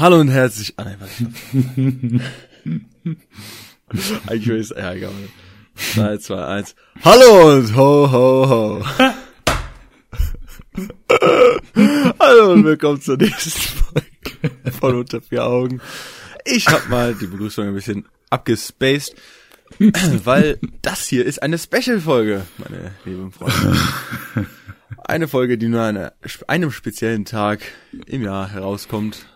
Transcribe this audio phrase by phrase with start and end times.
[0.00, 0.72] Hallo und herzlich.
[0.78, 0.96] Ah, nein.
[4.26, 5.12] Eigentlich will ich ja, egal.
[5.94, 6.74] 3, 2, 1.
[7.04, 8.84] Hallo und ho, ho, ho.
[12.18, 15.82] Hallo und willkommen zur nächsten Folge von Unter vier Augen.
[16.46, 19.14] Ich hab mal die Begrüßung ein bisschen abgespaced,
[20.24, 23.76] weil das hier ist eine Special-Folge, meine lieben Freunde.
[25.04, 26.10] Eine Folge, die nur an
[26.46, 27.60] einem speziellen Tag
[28.06, 29.26] im Jahr herauskommt.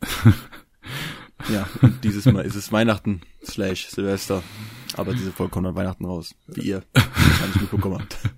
[1.52, 4.42] Ja, und dieses Mal ist es Weihnachten slash Silvester.
[4.96, 8.18] Aber diese Folge kommt an Weihnachten raus, wie ihr wahrscheinlich mitbekommen habt.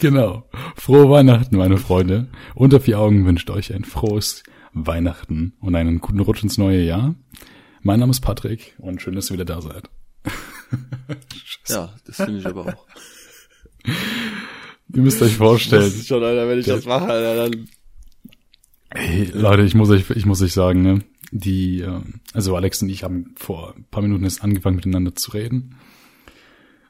[0.00, 0.48] Genau.
[0.76, 2.28] Frohe Weihnachten, meine Freunde.
[2.54, 7.14] Unter vier Augen wünscht euch ein frohes Weihnachten und einen guten Rutsch ins neue Jahr.
[7.82, 9.90] Mein Name ist Patrick und schön, dass ihr wieder da seid.
[11.68, 12.86] Ja, das finde ich aber auch.
[13.84, 15.82] Ihr müsst euch vorstellen.
[15.82, 17.68] Das ist schon, Alter, wenn ich das mache, Alter, dann
[18.92, 20.98] Hey, Leute, ich muss euch, ich muss euch sagen, ne,
[21.30, 22.00] die, äh,
[22.34, 25.76] also Alex und ich haben vor ein paar Minuten erst angefangen miteinander zu reden.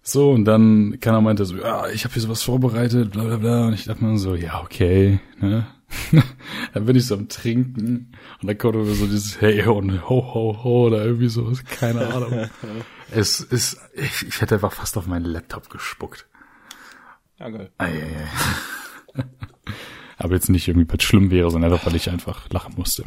[0.03, 3.67] So, und dann keiner meinte so, ja, ich habe hier sowas vorbereitet, bla bla bla.
[3.67, 5.67] Und ich dachte mir so, ja, okay, ne?
[6.73, 10.35] dann bin ich so am Trinken und dann kommt immer so dieses Hey und ho
[10.35, 12.49] ho ho oder irgendwie so, keine Ahnung.
[13.11, 16.29] es ist, ich, ich hätte einfach fast auf meinen Laptop gespuckt.
[17.39, 17.71] Ja, geil.
[17.77, 18.17] Ei, ei,
[19.17, 19.25] ei.
[20.21, 23.05] Aber jetzt nicht irgendwie, weil es schlimm wäre, sondern einfach, weil ich einfach lachen musste.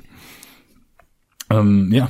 [1.50, 2.10] Ähm, ja.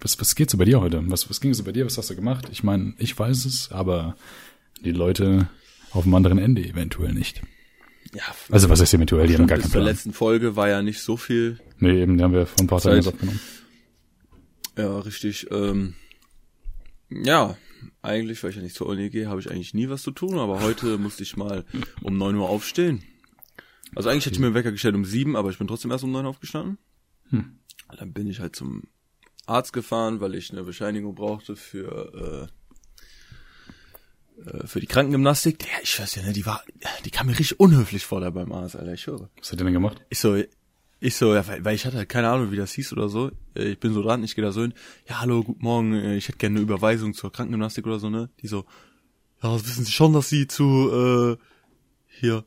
[0.00, 1.02] Was, was geht so bei dir heute?
[1.10, 1.86] Was, was ging so bei dir?
[1.86, 2.46] Was hast du gemacht?
[2.52, 4.14] Ich meine, ich weiß es, aber
[4.84, 5.48] die Leute
[5.92, 7.40] auf dem anderen Ende eventuell nicht.
[8.14, 9.26] Ja, Also was heißt eventuell?
[9.26, 9.84] Die haben gar keinen Plan.
[9.84, 11.58] letzten Folge war ja nicht so viel.
[11.78, 13.40] Nee, eben, die haben wir vor ein paar Tagen aufgenommen.
[14.76, 15.46] Ja, richtig.
[15.50, 15.94] Ähm,
[17.08, 17.56] ja,
[18.02, 20.38] eigentlich, weil ich ja nicht zur Uni gehe, habe ich eigentlich nie was zu tun,
[20.38, 21.64] aber heute musste ich mal
[22.02, 23.02] um 9 Uhr aufstehen.
[23.94, 26.04] Also eigentlich hätte ich mir einen Wecker gestellt um 7, aber ich bin trotzdem erst
[26.04, 26.78] um 9 Uhr aufgestanden.
[27.30, 27.58] Hm.
[27.96, 28.84] Dann bin ich halt zum
[29.46, 32.48] Arzt gefahren, weil ich eine Bescheinigung brauchte für
[34.38, 35.62] äh, äh, für die Krankengymnastik.
[35.64, 36.62] Ja, ich weiß ja, ne, die war,
[37.04, 39.30] die kam mir richtig unhöflich vor da beim Arzt, Alter, ich höre.
[39.38, 40.04] Was hat ihr denn gemacht?
[40.08, 40.36] Ich so,
[40.98, 43.30] ich so, ja, weil, weil ich hatte halt keine Ahnung, wie das hieß oder so.
[43.54, 44.74] Äh, Ich bin so dran, ich gehe da so hin.
[45.08, 48.30] Ja, hallo, guten Morgen, äh, ich hätte gerne eine Überweisung zur Krankengymnastik oder so, ne?
[48.42, 48.64] Die so,
[49.42, 51.36] ja, wissen Sie schon, dass Sie zu, äh,
[52.08, 52.44] hier,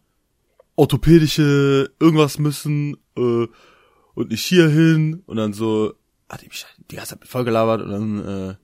[0.79, 3.47] orthopädische irgendwas müssen, äh,
[4.19, 5.23] und nicht hierhin.
[5.25, 5.93] Und dann so,
[6.27, 8.55] hat die mich die ganze Zeit voll gelabert und dann, äh,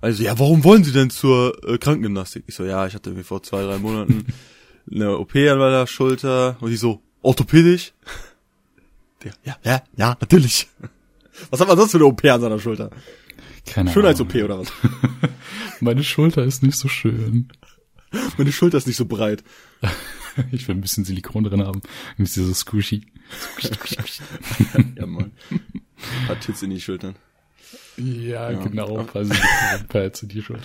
[0.00, 2.44] also, ja, warum wollen Sie denn zur äh, Krankengymnastik?
[2.46, 4.26] Ich so, ja, ich hatte mir vor zwei, drei Monaten
[4.92, 6.56] eine OP an meiner Schulter.
[6.60, 7.92] Und die so, orthopädisch?
[9.24, 10.68] Der, ja, ja, ja, natürlich.
[11.50, 12.90] Was hat man sonst für eine OP an seiner Schulter?
[13.66, 14.72] Keine Schönheits-OP oder was?
[15.80, 17.48] Meine Schulter ist nicht so schön.
[18.38, 19.44] Meine Schulter ist nicht so breit.
[20.52, 21.80] Ich will ein bisschen Silikon drin haben.
[22.18, 23.06] Ist die so squishy.
[24.96, 25.32] Ja, Mann.
[26.28, 27.16] Hat Tits in die Schultern.
[27.96, 28.58] Ja, Ja.
[28.62, 29.04] genau.
[29.04, 29.34] Quasi
[29.88, 30.62] Pads in die Schulter.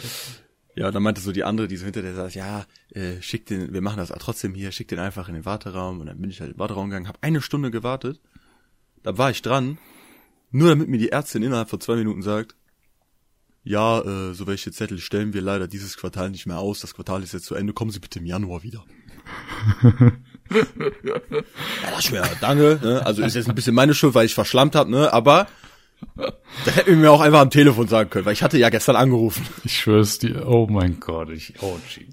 [0.76, 3.74] Ja, dann meinte so die andere, die so hinter der saß, ja, äh, schick den,
[3.74, 6.00] wir machen das trotzdem hier, schick den einfach in den Warteraum.
[6.00, 8.20] Und dann bin ich halt in den Warteraum gegangen, habe eine Stunde gewartet.
[9.04, 9.78] Da war ich dran,
[10.52, 12.56] nur damit mir die Ärztin innerhalb von zwei Minuten sagt,
[13.66, 16.80] ja, äh, so welche Zettel stellen wir leider dieses Quartal nicht mehr aus.
[16.80, 17.74] Das Quartal ist jetzt zu Ende.
[17.74, 18.84] Kommen Sie bitte im Januar wieder.
[21.04, 22.80] Ja, das schwer, danke.
[22.82, 23.06] Ne?
[23.06, 25.12] Also ist jetzt ein bisschen meine Schuld, weil ich verschlammt habe, ne?
[25.14, 25.48] Aber
[26.66, 28.96] das hätten wir mir auch einfach am Telefon sagen können, weil ich hatte ja gestern
[28.96, 29.46] angerufen.
[29.64, 30.48] Ich schwör's dir.
[30.48, 31.30] Oh mein Gott.
[31.30, 32.08] Ich, oh, shit.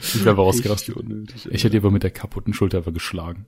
[0.00, 0.96] ich wäre rausgerastet.
[0.96, 1.48] unnötig.
[1.50, 3.46] Ich hätte aber mit der kaputten Schulter einfach geschlagen.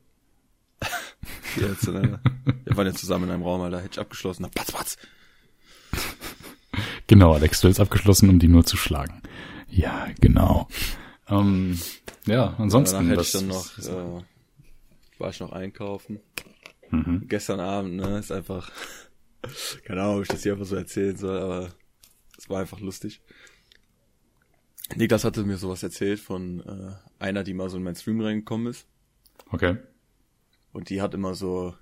[1.56, 2.20] Jetzt, ne?
[2.64, 3.78] Wir waren ja zusammen in einem Raum, Alter.
[3.78, 4.42] Hätte ich abgeschlossen.
[4.42, 4.96] Na, patz, patz.
[7.06, 9.22] Genau, Alex, du hast abgeschlossen, um die nur zu schlagen.
[9.68, 10.68] Ja, genau.
[11.40, 11.78] Ähm,
[12.26, 12.96] ja, ansonsten.
[12.96, 14.22] Danach hätte ich dann noch, was- äh,
[15.18, 16.20] war ich noch einkaufen.
[16.90, 17.24] Mhm.
[17.28, 18.70] Gestern Abend, ne, ist einfach,
[19.84, 21.68] keine Ahnung, ob ich das hier einfach so erzählen soll, aber
[22.38, 23.20] es war einfach lustig.
[24.96, 28.66] Niklas hatte mir sowas erzählt von äh, einer, die mal so in meinen Stream reingekommen
[28.66, 28.86] ist.
[29.50, 29.78] Okay.
[30.72, 31.74] Und die hat immer so,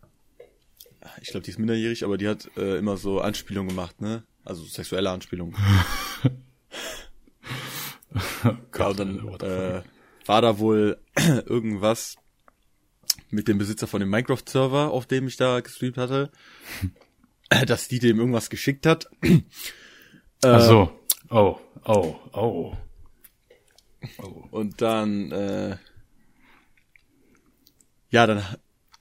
[1.20, 4.22] ich glaube, die ist minderjährig, aber die hat äh, immer so Anspielungen gemacht, ne?
[4.44, 5.56] Also sexuelle Anspielungen.
[8.78, 9.82] Ja, dann the äh,
[10.26, 10.98] war da wohl
[11.46, 12.16] irgendwas
[13.30, 16.30] mit dem Besitzer von dem Minecraft-Server, auf dem ich da gestreamt hatte,
[17.66, 19.08] dass die dem irgendwas geschickt hat.
[20.44, 21.00] Ach so.
[21.30, 22.76] Oh, oh, oh.
[24.50, 25.76] Und dann, äh,
[28.10, 28.44] ja, dann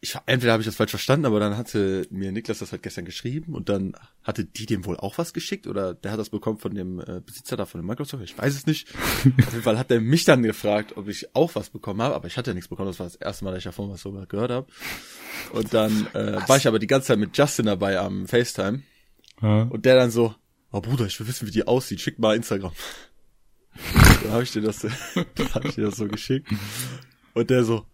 [0.03, 3.05] ich entweder habe ich das falsch verstanden, aber dann hatte mir Niklas das halt gestern
[3.05, 3.93] geschrieben und dann
[4.23, 7.21] hatte die dem wohl auch was geschickt oder der hat das bekommen von dem äh,
[7.23, 8.87] Besitzer da von dem Microsoft, ich weiß es nicht.
[8.95, 12.25] Auf jeden Fall hat er mich dann gefragt, ob ich auch was bekommen habe, aber
[12.25, 14.11] ich hatte ja nichts bekommen, das war das erste Mal, dass ich davon was so
[14.27, 14.67] gehört habe.
[15.53, 18.81] Und dann äh, war ich aber die ganze Zeit mit Justin dabei am FaceTime
[19.39, 19.63] Ja.
[19.63, 20.33] und der dann so,
[20.71, 22.71] oh Bruder, ich will wissen, wie die aussieht, schick mal Instagram.
[24.23, 24.79] dann habe ich dir das,
[25.35, 26.47] dann hab ich dir das so geschickt
[27.35, 27.85] und der so,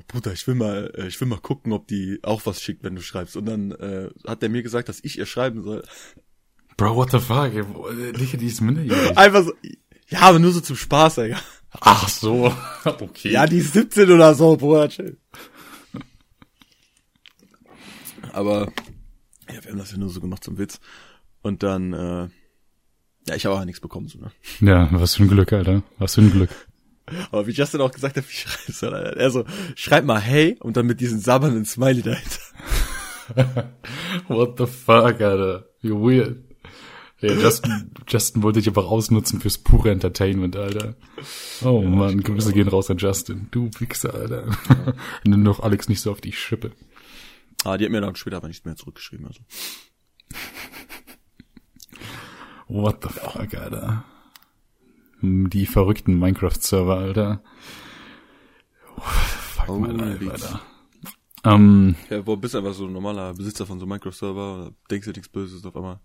[0.00, 2.82] oh Bruder, ich will mal, äh, ich will mal gucken, ob die auch was schickt,
[2.82, 3.36] wenn du schreibst.
[3.36, 5.82] Und dann äh, hat der mir gesagt, dass ich ihr schreiben soll.
[6.76, 7.52] Bro, what the fuck?
[7.54, 9.16] ey, wo- äh, Digga, die ist minderjährig.
[9.18, 9.52] Einfach so,
[10.08, 11.38] ja, aber nur so zum Spaß, Digga.
[11.80, 12.52] Ach so,
[12.84, 13.30] okay.
[13.30, 15.16] Ja, die ist 17 oder so, Bruder, chill.
[18.32, 18.72] Aber,
[19.48, 20.80] ja, wir haben das ja nur so gemacht zum Witz.
[21.42, 22.28] Und dann, äh,
[23.28, 24.30] ja, ich habe auch nichts bekommen, so, ne?
[24.60, 25.82] Ja, was für ein Glück, Alter.
[25.98, 26.50] Was für ein Glück.
[27.30, 29.16] Aber wie Justin auch gesagt hat, wie schreiben soll, Alter.
[29.16, 32.40] Er so, schreib mal hey und dann mit diesem sabbernden Smiley dahinter.
[34.28, 35.68] What the fuck, Alter.
[35.80, 36.38] Wie weird.
[37.20, 40.94] Ja, Justin, Justin wollte dich einfach ausnutzen fürs pure Entertainment, Alter.
[41.62, 43.48] Oh Mann, Grüße gehen raus an Justin.
[43.50, 44.46] Du Wichser, Alter.
[45.24, 46.72] Nimm doch Alex nicht so auf die Schippe.
[47.64, 49.40] Ah, die hat mir dann später aber nicht mehr zurückgeschrieben, also.
[52.68, 54.04] What the fuck, Alter.
[55.22, 57.42] Die verrückten Minecraft-Server, Alter.
[58.96, 60.44] Oh, fuck, Oh, Beats.
[60.44, 60.60] Alter.
[61.44, 65.06] Ähm, Ja, wo bist du einfach so ein normaler Besitzer von so einem Minecraft-Server denkst
[65.06, 66.00] dir nichts Böses auf einmal.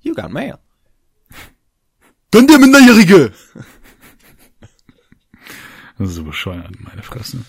[0.00, 0.58] You got mail.
[2.30, 3.32] Gönn dir Minderjährige!
[5.98, 7.44] Das ist so bescheuert, meine Fresse.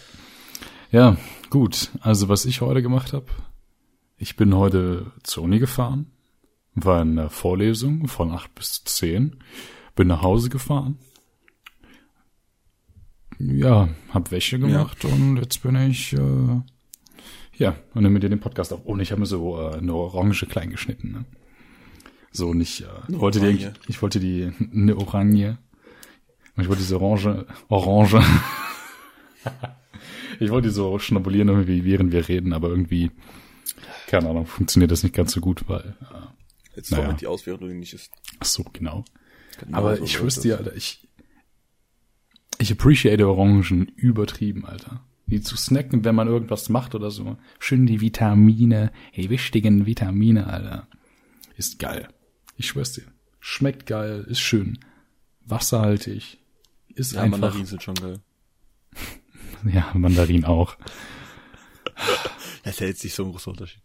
[0.92, 1.18] Ja,
[1.50, 1.90] gut.
[2.02, 3.26] Also was ich heute gemacht habe,
[4.18, 6.12] ich bin heute zur Uni gefahren,
[6.76, 9.38] war in einer Vorlesung von acht bis zehn,
[9.96, 10.98] bin nach Hause gefahren.
[13.40, 16.62] Ja, hab Wäsche gemacht und jetzt bin ich äh,
[17.58, 18.86] ja und nehme dir den Podcast auf.
[18.86, 21.12] Und ich habe mir so äh, eine Orange klein geschnitten.
[21.12, 21.26] Ne?
[22.32, 22.82] So nicht.
[22.82, 23.74] Äh, wollte die, Orange.
[23.88, 25.58] ich wollte die eine Orange.
[26.58, 28.22] Ich wollte diese Orange, Orange.
[30.40, 33.10] ich wollte die so schnabulieren irgendwie, während wir reden, aber irgendwie,
[34.08, 37.14] keine Ahnung, funktioniert das nicht ganz so gut, weil, äh, Jetzt naja.
[37.14, 38.14] die aus, während du die nicht isst.
[38.40, 39.04] ach so, genau.
[39.60, 41.08] Genau Aber so ich dir, Alter, ich,
[42.60, 45.04] ich appreciate Orangen übertrieben, Alter.
[45.28, 47.38] Die zu snacken, wenn man irgendwas macht oder so.
[47.60, 50.88] Schön die Vitamine, die wichtigen Vitamine, Alter.
[51.56, 52.08] Ist geil.
[52.58, 53.04] Ich schwör's dir.
[53.40, 54.80] Schmeckt geil, ist schön.
[55.46, 56.40] Wasserhaltig.
[56.96, 57.40] Ist Ja, einfach.
[57.40, 58.20] Mandarinen sind schon geil.
[59.66, 60.76] Ja, Mandarin auch.
[62.64, 63.82] Das ist ja jetzt nicht so ein großer Unterschied.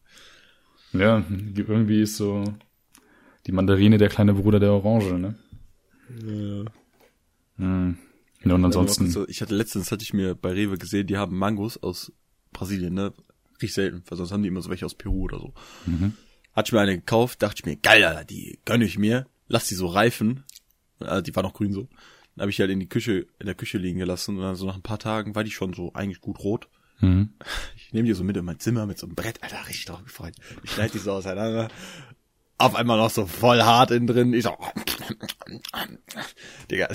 [0.92, 1.24] Ja,
[1.56, 2.44] irgendwie ist so
[3.46, 5.34] die Mandarine der kleine Bruder der Orange, ne?
[6.25, 6.64] Ja.
[7.56, 7.99] Hm.
[8.44, 11.37] Ja, und ansonsten, So, ich hatte letztens, hatte ich mir bei Rewe gesehen, die haben
[11.37, 12.12] Mangos aus
[12.52, 13.12] Brasilien, ne?
[13.60, 15.52] Riecht selten, weil sonst haben die immer so welche aus Peru oder so.
[15.87, 16.14] Mhm.
[16.55, 19.66] Hatte ich mir eine gekauft, dachte ich mir, geil, Alter, die gönn ich mir, lass
[19.66, 20.44] die so reifen.
[21.00, 21.88] Äh, die war noch grün so.
[22.37, 24.54] Dann habe ich die halt in die Küche, in der Küche liegen gelassen und dann
[24.54, 26.69] so nach ein paar Tagen war die schon so eigentlich gut rot.
[27.00, 27.31] mhm.
[27.76, 30.04] Ich nehme die so mit in mein Zimmer mit so einem Brett, Alter, richtig drauf
[30.04, 30.34] gefreut.
[30.62, 31.69] Ich schneide die so auseinander.
[32.58, 34.34] Auf einmal noch so voll hart innen drin.
[34.34, 34.56] Ich so,
[36.70, 36.88] Digga,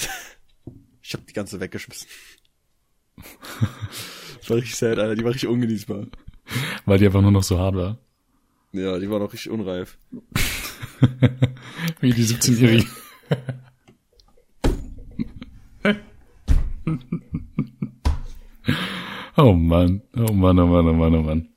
[1.01, 2.07] ich hab die ganze weggeschmissen.
[4.39, 6.07] Das war richtig sad, Alter, die war richtig ungenießbar.
[6.86, 7.98] weil die einfach nur noch so hart war.
[8.74, 9.98] Ja, die war noch richtig unreif.
[12.01, 12.86] Wie die 17-Jährige.
[19.38, 21.52] oh Mann, oh Mann, oh Mann, oh Mann, oh Mann.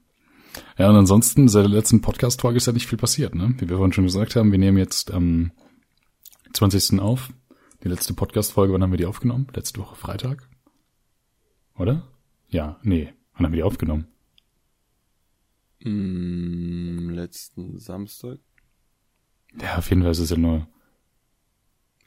[0.79, 3.55] Ja, und ansonsten, seit der letzten Podcast-Folge ist ja nicht viel passiert, ne?
[3.59, 5.53] Wie wir vorhin schon gesagt haben, wir nehmen jetzt am
[6.53, 7.01] 20.
[7.01, 7.31] auf.
[7.83, 9.47] Die letzte Podcast-Folge, wann haben wir die aufgenommen?
[9.55, 10.49] Letzte Woche Freitag?
[11.79, 12.07] Oder?
[12.49, 13.13] Ja, nee.
[13.35, 14.07] Wann haben wir die aufgenommen?
[15.81, 18.39] Mm, letzten Samstag.
[19.61, 20.69] Ja, auf jeden Fall ist es ja nur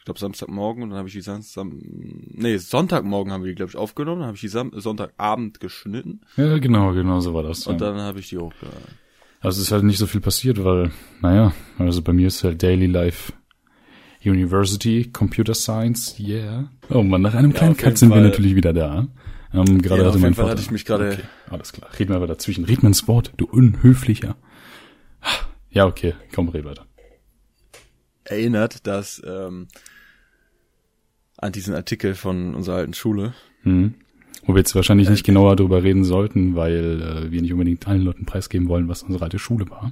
[0.09, 3.77] glaube Samstagmorgen und dann habe ich die Samstag, nee, Sonntagmorgen haben wir die, glaube ich,
[3.77, 7.65] aufgenommen, dann habe ich die Sam Sonntagabend geschnitten Ja, genau, genau so war das.
[7.67, 7.87] und ja.
[7.91, 8.79] dann habe ich die hochgeladen.
[9.41, 12.61] Also es ist halt nicht so viel passiert, weil, naja, also bei mir ist halt
[12.61, 13.31] Daily Life
[14.25, 16.69] University, Computer Science, yeah.
[16.89, 18.23] Oh man, nach einem kleinen auf jeden Cut sind wir Fall.
[18.23, 19.07] natürlich wieder da.
[19.53, 21.71] Ähm, gerade Ja, hatte auf mein jeden Fall Vater, hatte ich mich gerade- Okay, alles
[21.71, 21.89] klar.
[21.97, 22.65] Red mal aber dazwischen.
[22.65, 24.35] Red mal ins Wort, du unhöflicher.
[25.71, 26.85] Ja, okay, komm, red weiter.
[28.25, 29.67] Erinnert, dass ähm,
[31.41, 33.95] an diesen Artikel von unserer alten Schule, Mhm.
[34.43, 37.85] Wo wir jetzt wahrscheinlich Äh, nicht genauer darüber reden sollten, weil äh, wir nicht unbedingt
[37.87, 39.91] allen Leuten preisgeben wollen, was unsere alte Schule war.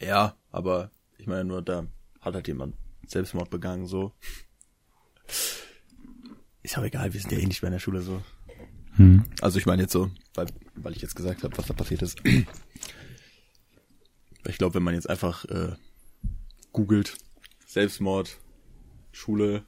[0.00, 1.86] ja, aber ich meine nur, da
[2.20, 2.74] hat halt jemand
[3.06, 4.12] Selbstmord begangen, so.
[6.62, 8.22] Ist auch egal, wir sind ja eh nicht mehr in der Schule so.
[8.96, 9.24] Hm.
[9.42, 12.18] Also ich meine jetzt so, weil, weil ich jetzt gesagt habe, was da passiert ist.
[14.46, 15.74] Ich glaube, wenn man jetzt einfach äh,
[16.72, 17.18] googelt,
[17.66, 18.38] Selbstmord,
[19.12, 19.64] Schule,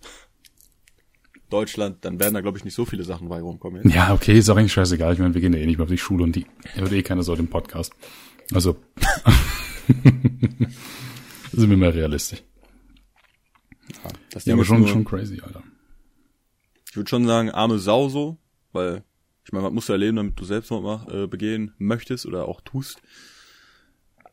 [1.52, 3.82] Deutschland, dann werden da, glaube ich, nicht so viele Sachen bei rumkommen.
[3.82, 3.94] Jetzt.
[3.94, 5.12] Ja, okay, ist auch eigentlich scheißegal.
[5.12, 7.02] Ich meine, wir gehen ja eh nicht mehr auf die Schule und die hört eh
[7.02, 7.92] keiner so den Podcast.
[8.52, 8.76] Also
[11.52, 12.42] sind wir mal realistisch.
[13.92, 15.62] Ja, das ja aber schon, nur, schon crazy, Alter.
[16.88, 18.38] Ich würde schon sagen, arme Sau so,
[18.72, 19.04] weil
[19.44, 22.60] ich meine, man muss ja erleben, damit du Selbstmord mach, äh, begehen möchtest oder auch
[22.60, 23.02] tust.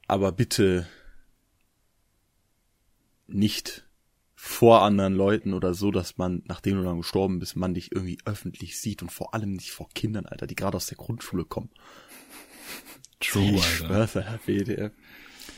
[0.07, 0.87] Aber bitte
[3.27, 3.88] nicht
[4.41, 8.19] vor anderen Leuten oder so, dass man, nachdem du dann gestorben bist, man dich irgendwie
[8.23, 11.69] öffentlich sieht und vor allem nicht vor Kindern, Alter, die gerade aus der Grundschule kommen.
[13.19, 14.39] True, Alter.
[14.45, 14.93] WDF.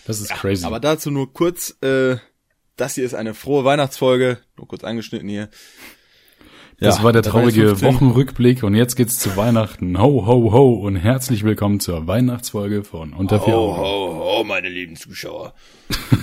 [0.08, 0.66] Das ist ja, crazy.
[0.66, 2.18] Aber dazu nur kurz, äh,
[2.76, 5.52] das hier ist eine frohe Weihnachtsfolge, nur kurz angeschnitten hier.
[6.80, 10.02] Das ja, war der traurige Wochenrückblick und jetzt geht's zu Weihnachten.
[10.02, 14.70] Ho, ho, ho und herzlich willkommen zur Weihnachtsfolge von Unter vier Ho, ho, ho, meine
[14.70, 15.54] lieben Zuschauer.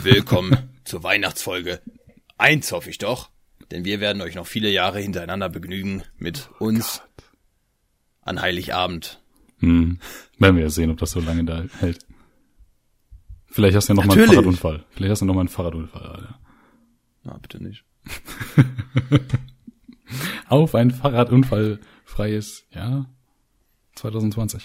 [0.02, 1.80] Willkommen zur Weihnachtsfolge.
[2.38, 3.30] Eins hoffe ich doch,
[3.70, 7.24] denn wir werden euch noch viele Jahre hintereinander begnügen mit oh uns Gott.
[8.22, 9.20] an Heiligabend.
[9.58, 9.98] Hm.
[10.38, 12.06] Werden wir ja sehen, ob das so lange da hält.
[13.46, 14.28] Vielleicht hast du ja noch Natürlich.
[14.28, 14.84] mal einen Fahrradunfall.
[14.90, 16.40] Vielleicht hast du noch mal einen Fahrradunfall, Alter.
[17.24, 17.84] Na, bitte nicht.
[20.48, 23.10] auf ein Fahrradunfallfreies Jahr
[23.96, 24.62] 2020.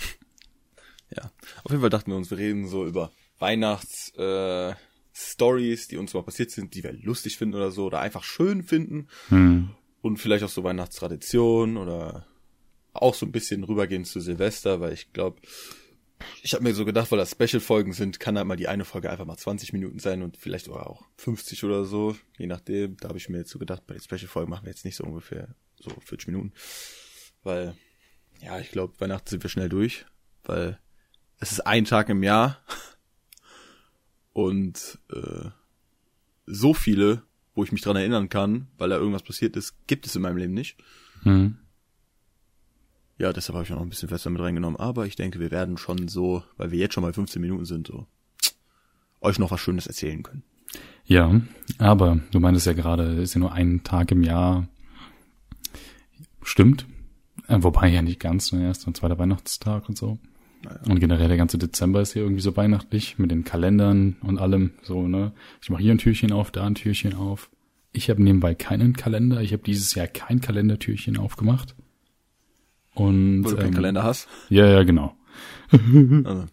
[1.16, 1.32] Ja,
[1.64, 4.74] auf jeden Fall dachten wir uns, wir reden so über Weihnachts äh,
[5.14, 8.64] Stories, die uns mal passiert sind, die wir lustig finden oder so oder einfach schön
[8.64, 9.70] finden hm.
[10.02, 12.26] und vielleicht auch so Weihnachtstraditionen oder
[12.94, 15.42] auch so ein bisschen rübergehen zu Silvester, weil ich glaube,
[16.42, 19.10] ich habe mir so gedacht, weil das Special-Folgen sind, kann halt mal die eine Folge
[19.10, 22.98] einfach mal 20 Minuten sein und vielleicht auch 50 oder so, je nachdem.
[22.98, 25.04] Da habe ich mir jetzt so gedacht, bei den Special-Folgen machen wir jetzt nicht so
[25.04, 26.54] ungefähr so 40 Minuten.
[27.44, 27.76] Weil,
[28.42, 30.06] ja, ich glaube, Weihnachten sind wir schnell durch,
[30.44, 30.80] weil
[31.40, 32.64] es ist ein Tag im Jahr
[34.34, 35.50] und äh,
[36.46, 37.24] so viele,
[37.56, 40.38] wo ich mich dran erinnern kann, weil da irgendwas passiert ist, gibt es in meinem
[40.38, 40.78] Leben nicht.
[41.24, 41.58] Mhm.
[43.18, 44.80] Ja, deshalb habe ich auch noch ein bisschen fester mit reingenommen.
[44.80, 47.88] Aber ich denke, wir werden schon so, weil wir jetzt schon mal 15 Minuten sind,
[47.88, 48.08] so
[49.22, 50.44] euch noch was Schönes erzählen können.
[51.06, 51.42] Ja,
[51.78, 54.68] aber du meintest ja gerade, ist ja nur ein Tag im Jahr.
[56.42, 56.86] Stimmt.
[57.48, 58.66] Äh, wobei ja nicht ganz, ne?
[58.66, 60.18] Erst und zweiter Weihnachtstag und so.
[60.64, 60.80] Naja.
[60.88, 64.72] Und generell der ganze Dezember ist hier irgendwie so weihnachtlich mit den Kalendern und allem
[64.82, 65.34] so, ne?
[65.62, 67.50] Ich mache hier ein Türchen auf, da ein Türchen auf.
[67.92, 69.42] Ich habe nebenbei keinen Kalender.
[69.42, 71.76] Ich habe dieses Jahr kein Kalendertürchen aufgemacht.
[72.96, 74.28] Und, Wo du keinen ähm, Kalender hast?
[74.50, 75.16] Ja, ja, genau.
[75.72, 76.46] Also.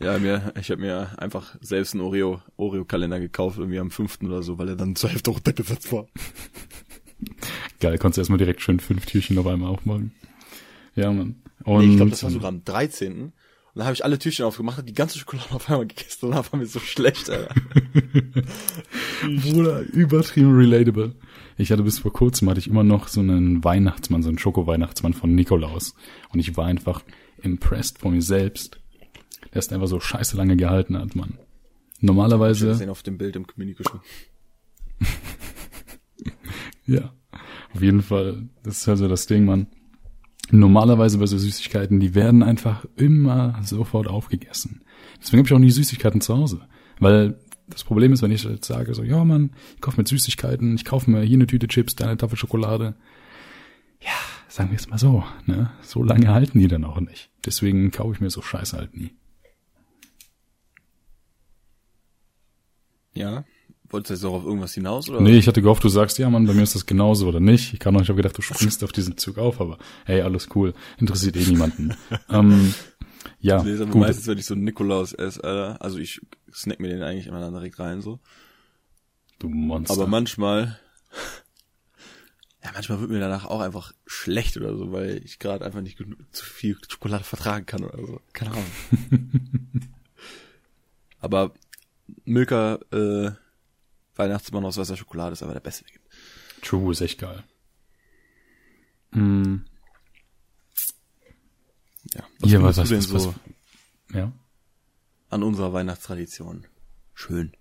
[0.00, 4.42] ja, mir, ich habe mir einfach selbst einen Oreo, Oreo-Kalender gekauft, irgendwie am fünften oder
[4.42, 6.06] so, weil er dann zur Hälfte runtergesetzt war.
[7.80, 10.12] Geil, konntest du erstmal direkt schön fünf Türchen auf einmal aufmachen.
[10.94, 11.36] Ja, Mann.
[11.64, 13.32] Und nee, ich glaube, das war sogar am 13.
[13.74, 16.32] Und dann habe ich alle Türchen aufgemacht und die ganze Schokolade auf einmal gegessen und
[16.32, 17.52] dann war mir so schlecht, Alter.
[19.42, 21.16] Bruder, übertrieben relatable.
[21.56, 25.12] Ich hatte bis vor kurzem hatte ich immer noch so einen Weihnachtsmann, so einen Schoko-Weihnachtsmann
[25.12, 25.94] von Nikolaus.
[26.32, 27.02] Und ich war einfach
[27.42, 28.80] impressed von mir selbst,
[29.52, 31.38] der es einfach so scheiße lange gehalten hat, Mann.
[32.00, 32.72] Normalerweise.
[32.72, 33.82] Ich sehen auf dem Bild im Community
[36.86, 37.12] ja,
[37.74, 38.48] auf jeden Fall.
[38.62, 39.66] Das ist also das Ding, Mann.
[40.50, 44.82] Normalerweise bei so Süßigkeiten, die werden einfach immer sofort aufgegessen.
[45.20, 46.66] Deswegen habe ich auch nie Süßigkeiten zu Hause.
[47.00, 50.74] Weil das Problem ist, wenn ich jetzt sage, so, ja man, ich kaufe mir Süßigkeiten,
[50.74, 52.94] ich kaufe mir hier eine Tüte Chips, da eine Tafel Schokolade.
[54.00, 54.12] Ja,
[54.48, 55.70] sagen wir es mal so, ne?
[55.80, 57.30] So lange halten die dann auch nicht.
[57.44, 59.14] Deswegen kaufe ich mir so Scheiße halt nie.
[63.14, 63.44] Ja.
[63.94, 65.20] Wolltest du jetzt auch auf irgendwas hinaus, oder?
[65.20, 67.74] Nee, ich hatte gehofft, du sagst, ja Mann, bei mir ist das genauso oder nicht.
[67.74, 70.48] Ich kann noch, ich habe gedacht, du springst auf diesen Zug auf, aber hey, alles
[70.56, 70.74] cool.
[70.98, 71.94] Interessiert eh niemanden.
[72.28, 72.74] ähm,
[73.38, 73.94] ja, ich lese gut.
[73.94, 76.20] meistens, wenn ich so Nikolaus esse, Alter, also ich
[76.52, 78.18] snack mir den eigentlich immer dann direkt rein, so.
[79.38, 79.94] Du Monster.
[79.94, 80.76] Aber manchmal,
[82.64, 86.02] ja, manchmal wird mir danach auch einfach schlecht oder so, weil ich gerade einfach nicht
[86.32, 88.20] zu viel Schokolade vertragen kann oder so.
[88.32, 89.30] Keine Ahnung.
[91.20, 91.52] aber
[92.24, 93.30] Milka, äh,
[94.16, 95.84] Weihnachtsmann aus weißer Schokolade ist aber der beste.
[96.62, 97.44] True, ist echt geil.
[99.10, 99.56] Mm.
[102.14, 103.34] Ja, was ja, was, was, du denn was, so
[104.08, 104.32] was, ja?
[105.30, 106.66] an unserer Weihnachtstradition?
[107.14, 107.52] Schön.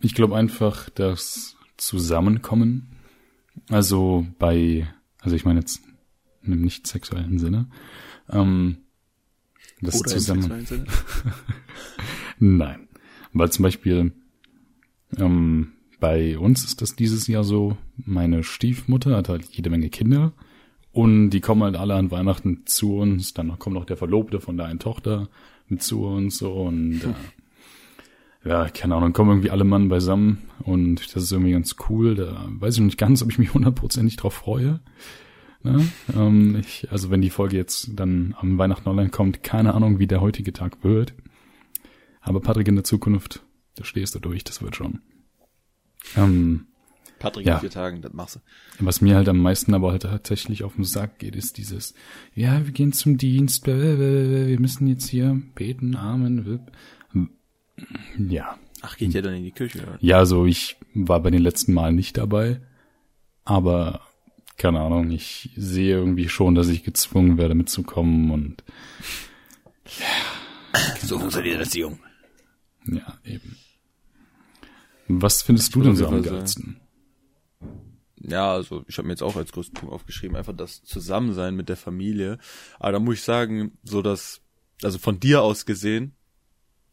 [0.00, 2.96] Ich glaube einfach, das Zusammenkommen,
[3.68, 5.80] also bei, also ich meine jetzt
[6.42, 7.70] im nicht sexuellen Sinne,
[8.30, 8.78] ähm,
[9.80, 10.66] das Oder zusammen.
[12.38, 12.88] Nein,
[13.32, 14.12] weil zum Beispiel
[15.16, 20.32] ähm, bei uns ist das dieses Jahr so, meine Stiefmutter hat halt jede Menge Kinder
[20.92, 23.34] Und die kommen halt alle an Weihnachten zu uns.
[23.34, 25.28] Dann kommt noch der Verlobte von der einen Tochter
[25.68, 27.02] mit zu uns so und
[28.44, 32.14] äh, ja, keine Ahnung, kommen irgendwie alle Mann beisammen und das ist irgendwie ganz cool.
[32.14, 34.80] Da weiß ich noch nicht ganz, ob ich mich hundertprozentig drauf freue.
[35.62, 35.86] Ne?
[36.16, 40.06] Ähm, ich, also wenn die Folge jetzt dann am Weihnachten online kommt, keine Ahnung, wie
[40.06, 41.14] der heutige Tag wird.
[42.20, 43.42] Aber Patrick in der Zukunft,
[43.78, 45.00] da stehst du durch, das wird schon.
[46.16, 46.66] Ähm,
[47.18, 47.54] Patrick Ja.
[47.54, 48.40] in vier Tagen, das machst du.
[48.84, 51.94] was mir halt am meisten aber halt tatsächlich auf den Sack geht, ist dieses,
[52.34, 56.44] ja, wir gehen zum Dienst, blablabla, wir müssen jetzt hier beten, Amen.
[56.44, 56.72] blub.
[58.18, 58.58] Ja.
[58.82, 59.82] Ach, geht ja dann in die Kirche.
[59.82, 59.98] Oder?
[60.00, 62.60] Ja, also ich war bei den letzten Malen nicht dabei,
[63.44, 64.00] aber
[64.56, 68.62] keine Ahnung, ich sehe irgendwie schon, dass ich gezwungen werde mitzukommen und
[71.02, 71.98] So funktioniert Erziehung.
[72.86, 73.56] ja, eben.
[75.08, 76.80] Was findest du denn so am geilsten?
[78.20, 81.68] Ja, also ich habe mir jetzt auch als größten Punkt aufgeschrieben, einfach das Zusammensein mit
[81.68, 82.38] der Familie.
[82.78, 84.40] Aber da muss ich sagen, so dass,
[84.82, 86.14] also von dir aus gesehen,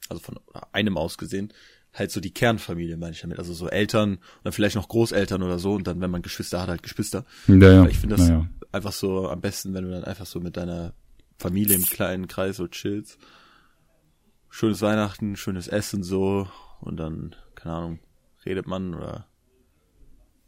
[0.07, 0.39] also von
[0.71, 1.51] einem aus gesehen,
[1.93, 3.39] halt so die Kernfamilie meine ich damit.
[3.39, 6.61] Also so Eltern und dann vielleicht noch Großeltern oder so und dann, wenn man Geschwister
[6.61, 7.25] hat, halt Geschwister.
[7.47, 7.85] Ja, ja.
[7.87, 8.47] Ich finde das naja.
[8.71, 10.93] einfach so am besten, wenn du dann einfach so mit deiner
[11.37, 13.17] Familie im kleinen Kreis so chillst.
[14.49, 16.47] Schönes Weihnachten, schönes Essen so
[16.81, 17.99] und dann, keine Ahnung,
[18.45, 19.27] redet man oder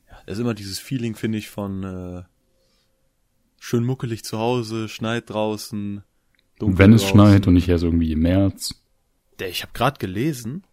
[0.08, 2.24] ja, es ist immer dieses Feeling, finde ich, von äh,
[3.60, 6.04] schön muckelig zu Hause, schneit draußen,
[6.60, 7.16] dunkel Wenn es draußen.
[7.16, 8.76] schneit und nicht erst irgendwie im März.
[9.40, 10.64] Der, ich habe gerade gelesen,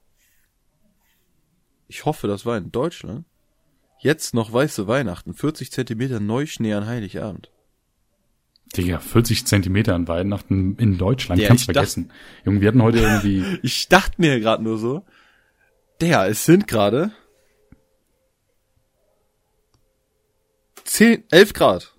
[1.88, 3.24] ich hoffe, das war in Deutschland,
[4.00, 7.50] jetzt noch weiße Weihnachten, 40 Zentimeter Neuschnee an Heiligabend.
[8.76, 12.10] Digga, 40 Zentimeter an Weihnachten in Deutschland, Ja, kannst ich vergessen.
[12.44, 15.04] Junge, wir hatten heute irgendwie, Ich dachte mir gerade nur so,
[16.00, 17.12] der, es sind gerade
[20.84, 21.94] 10, 11 Grad.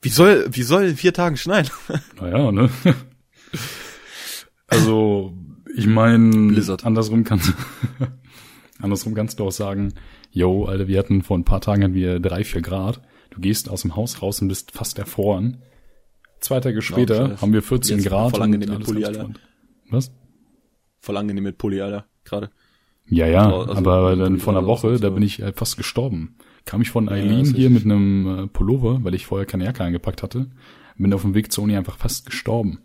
[0.00, 1.68] Wie soll, wie soll in vier Tagen schneien?
[2.20, 2.70] naja, ne?
[4.68, 5.34] Also,
[5.74, 7.52] ich meine, andersrum kannst
[8.80, 9.94] andersrum kannst du auch sagen,
[10.30, 13.00] yo, Alter, wir hatten vor ein paar Tagen hatten wir drei, vier Grad.
[13.30, 15.62] Du gehst aus dem Haus raus und bist fast erfroren.
[16.40, 18.30] Zwei Tage später haben wir 14 Jetzt Grad.
[18.30, 19.04] voll und alles Pulli.
[19.90, 20.12] Was?
[21.00, 22.50] Voll angenehm mit Pulli, Alter, gerade.
[23.06, 25.14] Ja, ja, Also, aber mit dann vor einer Woche, da so.
[25.14, 26.36] bin ich halt fast gestorben.
[26.66, 29.82] Kam ich von Eileen ist hier mit einem äh, Pullover, weil ich vorher keine Jacke
[29.82, 30.50] eingepackt hatte.
[30.98, 32.82] Bin auf dem Weg zur Uni einfach fast gestorben.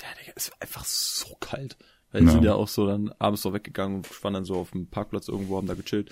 [0.00, 1.76] Ja, Digga, es war einfach so kalt.
[2.12, 2.30] Weil Ja.
[2.32, 5.28] sind ja auch so dann abends so weggegangen und waren dann so auf dem Parkplatz
[5.28, 6.10] irgendwo, haben da gechillt.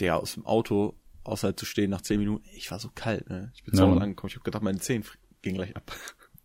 [0.00, 3.50] Der aus dem Auto außerhalb zu stehen nach 10 Minuten, ich war so kalt, ne?
[3.54, 4.02] Ich bin Ja, Mann.
[4.02, 5.04] angekommen, ich habe gedacht, meine Zehen
[5.42, 5.92] gehen gleich ab.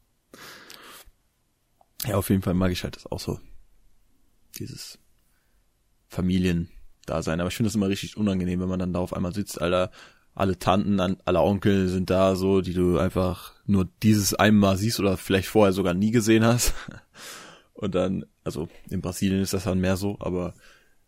[2.06, 3.40] Ja, auf jeden Fall mag ich halt das auch so.
[4.62, 5.00] Dieses
[6.10, 7.40] Familiendasein.
[7.40, 9.92] Aber ich finde das immer richtig unangenehm, wenn man dann da auf einmal sitzt, Alter.
[10.34, 15.00] Alle Tanten, an- alle Onkel sind da so, die du einfach nur dieses einmal siehst
[15.00, 16.74] oder vielleicht vorher sogar nie gesehen hast.
[17.74, 20.54] Und dann, also in Brasilien ist das dann mehr so, aber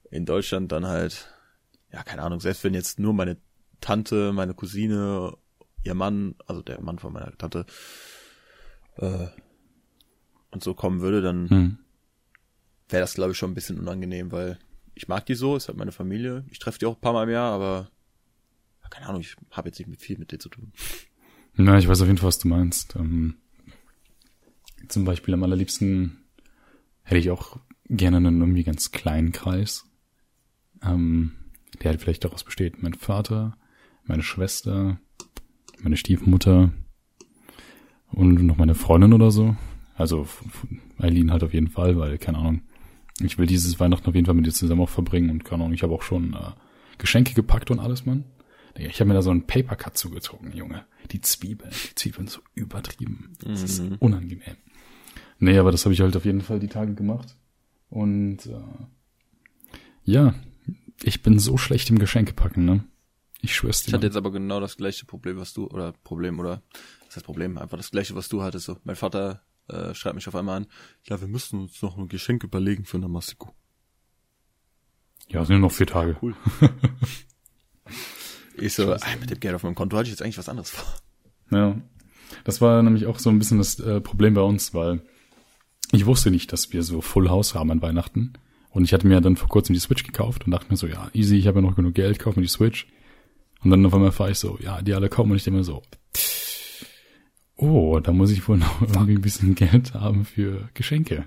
[0.10, 1.32] in Deutschland dann halt,
[1.92, 3.38] ja, keine Ahnung, selbst wenn jetzt nur meine
[3.80, 5.38] Tante, meine Cousine,
[5.84, 7.66] ihr Mann, also der Mann von meiner Tante,
[8.98, 9.28] äh,
[10.52, 11.78] und so kommen würde, dann Hm.
[12.94, 14.58] Wäre das, glaube ich, schon ein bisschen unangenehm, weil
[14.96, 16.46] ich mag die so, ist halt meine Familie.
[16.52, 17.90] Ich treffe die auch ein paar Mal im Jahr, aber
[18.94, 20.72] keine Ahnung, ich habe jetzt nicht viel mit denen zu tun.
[21.56, 22.96] Na, ich weiß auf jeden Fall, was du meinst.
[22.96, 23.38] Ähm,
[24.88, 26.24] zum Beispiel am allerliebsten
[27.02, 29.86] hätte ich auch gerne einen irgendwie ganz kleinen Kreis,
[30.84, 31.32] ähm,
[31.82, 32.84] der halt vielleicht daraus besteht.
[32.84, 33.58] Mein Vater,
[34.04, 35.00] meine Schwester,
[35.82, 36.72] meine Stiefmutter
[38.12, 39.56] und noch meine Freundin oder so.
[39.96, 40.28] Also
[41.00, 42.62] Eileen halt auf jeden Fall, weil, keine Ahnung,
[43.22, 45.74] ich will dieses Weihnachten auf jeden Fall mit dir zusammen auch verbringen und keine Ahnung,
[45.74, 46.52] ich habe auch schon äh,
[46.98, 48.26] Geschenke gepackt und alles, Mann.
[48.76, 50.86] Ich habe mir da so einen Papercut zugezogen, Junge.
[51.12, 53.34] Die Zwiebeln, die Zwiebeln so übertrieben.
[53.40, 54.58] Das ist unangenehm.
[55.38, 57.36] Nee, aber das habe ich halt auf jeden Fall die Tage gemacht.
[57.90, 58.62] Und äh,
[60.06, 60.34] ja,
[61.04, 62.84] ich bin so schlecht im Geschenkepacken, ne?
[63.42, 63.90] Ich schwör's dir.
[63.90, 66.64] Ich hatte jetzt aber genau das gleiche Problem, was du, oder Problem, oder
[67.06, 68.66] was heißt Problem, einfach das gleiche, was du hattest.
[68.66, 70.68] So, mein Vater äh, schreibt mich auf einmal an,
[71.04, 73.54] ja, wir müssen uns noch ein Geschenk überlegen für Namasiko.
[75.30, 76.18] Ja, es sind nur noch vier Tage.
[76.22, 76.36] Cool.
[78.58, 80.70] ich so, ey, mit dem Geld auf meinem Konto hatte ich jetzt eigentlich was anderes
[80.70, 80.86] vor.
[81.52, 81.80] Ja.
[82.44, 85.02] Das war nämlich auch so ein bisschen das äh, Problem bei uns, weil
[85.92, 88.34] ich wusste nicht, dass wir so Full House haben an Weihnachten.
[88.72, 91.10] Und ich hatte mir dann vor kurzem die Switch gekauft und dachte mir so, ja,
[91.14, 92.88] easy, ich habe ja noch genug Geld, kauf mir die Switch.
[93.64, 95.64] Und dann auf einmal fahre ich so, ja, die alle kommen und ich denke mir
[95.64, 95.84] so,
[97.58, 101.26] oh, da muss ich wohl noch irgendwie ein bisschen Geld haben für Geschenke.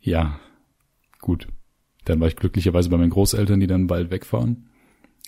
[0.00, 0.38] Ja,
[1.20, 1.48] gut.
[2.04, 4.70] Dann war ich glücklicherweise bei meinen Großeltern, die dann bald wegfahren.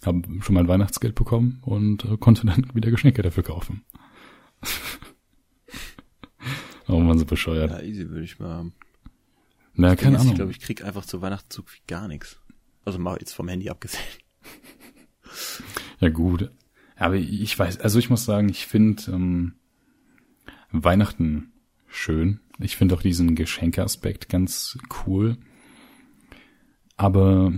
[0.04, 3.84] habe schon mein Weihnachtsgeld bekommen und äh, konnte dann wieder Geschenke dafür kaufen.
[6.88, 7.70] oh man, so bescheuert.
[7.70, 8.74] Ja, easy würde ich mal haben.
[9.74, 10.32] Na, keine Ahnung.
[10.32, 12.38] Ich glaube, ich krieg einfach zu Weihnachten so gar nichts.
[12.84, 14.04] Also mal jetzt vom Handy abgesehen.
[16.00, 16.50] Ja, gut.
[16.96, 19.54] Aber ich weiß, also ich muss sagen, ich finde ähm,
[20.72, 21.52] Weihnachten
[21.88, 22.40] schön.
[22.58, 25.36] Ich finde auch diesen Geschenkeaspekt ganz cool.
[26.96, 27.52] Aber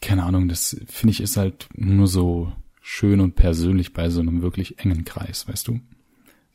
[0.00, 4.40] keine Ahnung, das finde ich ist halt nur so schön und persönlich bei so einem
[4.42, 5.80] wirklich engen Kreis, weißt du?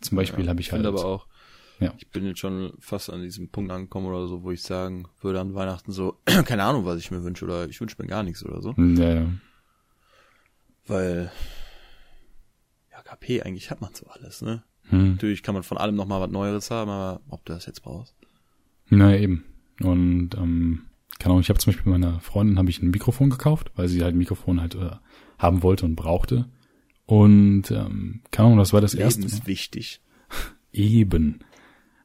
[0.02, 0.82] Zum Beispiel Ja, habe ich halt.
[0.84, 1.28] finde aber auch,
[1.80, 1.94] Ja.
[1.98, 5.40] ich bin jetzt schon fast an diesem Punkt angekommen oder so, wo ich sagen würde
[5.40, 8.44] an Weihnachten so, keine Ahnung, was ich mir wünsche oder ich wünsche mir gar nichts
[8.44, 8.74] oder so.
[8.78, 9.32] Ja, ja.
[10.88, 11.32] Weil,
[12.92, 14.64] ja, KP, eigentlich hat man so alles, ne?
[14.90, 15.12] Hm.
[15.12, 18.16] Natürlich kann man von allem nochmal was Neueres haben, aber ob du das jetzt brauchst.
[18.90, 19.44] Na eben.
[19.82, 20.84] Und ähm,
[21.20, 24.04] keine Ahnung, ich habe zum Beispiel meiner Freundin habe ich ein Mikrofon gekauft, weil sie
[24.04, 24.92] halt ein Mikrofon halt äh,
[25.38, 26.46] haben wollte und brauchte.
[27.06, 29.28] Und ähm, keine Ahnung, das war das erste Mal.
[29.28, 30.02] ist wichtig.
[30.72, 31.40] Eben.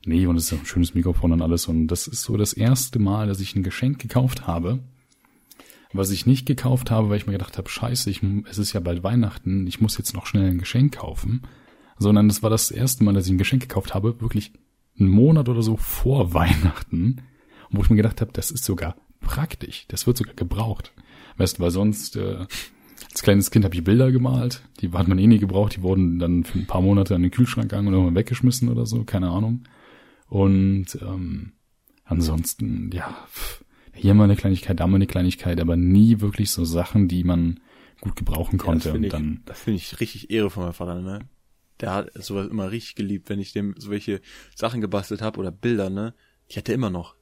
[0.06, 1.68] Nee, und es ist ein schönes Mikrofon und alles.
[1.68, 4.80] Und das ist so das erste Mal, dass ich ein Geschenk gekauft habe,
[5.92, 8.80] was ich nicht gekauft habe, weil ich mir gedacht habe, scheiße, ich, es ist ja
[8.80, 11.42] bald Weihnachten, ich muss jetzt noch schnell ein Geschenk kaufen.
[12.00, 14.52] Sondern das war das erste Mal, dass ich ein Geschenk gekauft habe, wirklich
[14.98, 17.22] einen Monat oder so vor Weihnachten,
[17.70, 20.92] wo ich mir gedacht habe, das ist sogar praktisch, das wird sogar gebraucht.
[21.36, 22.46] Weißt du, weil sonst, äh,
[23.10, 26.18] als kleines Kind habe ich Bilder gemalt, die hat man eh nie gebraucht, die wurden
[26.18, 29.28] dann für ein paar Monate an den Kühlschrank gegangen und irgendwann weggeschmissen oder so, keine
[29.30, 29.64] Ahnung.
[30.28, 31.52] Und ähm,
[32.04, 36.64] ansonsten, ja, pff, hier mal eine Kleinigkeit, da mal eine Kleinigkeit, aber nie wirklich so
[36.64, 37.60] Sachen, die man
[38.00, 38.84] gut gebrauchen Ja, konnte.
[38.84, 41.20] das finde und dann, ich, das finde ich richtig Ehre von meinem Vater, ne?
[41.80, 44.20] Der hat sowas immer richtig geliebt, wenn ich dem so welche
[44.54, 46.14] Sachen gebastelt habe oder Bilder, ne?
[46.50, 47.14] Die hat er immer noch.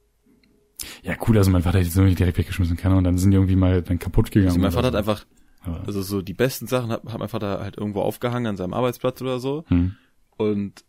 [1.03, 3.31] ja cool, also mein Vater hat die so nicht direkt weggeschmissen, keine Ahnung, dann sind
[3.31, 4.47] die irgendwie mal dann kaputt gegangen.
[4.49, 4.97] Also mein Vater hat so.
[4.97, 5.25] einfach,
[5.61, 8.73] Aber- also so die besten Sachen hat, hat mein Vater halt irgendwo aufgehangen an seinem
[8.73, 9.63] Arbeitsplatz oder so.
[9.67, 9.95] Hm.
[10.37, 10.83] Und,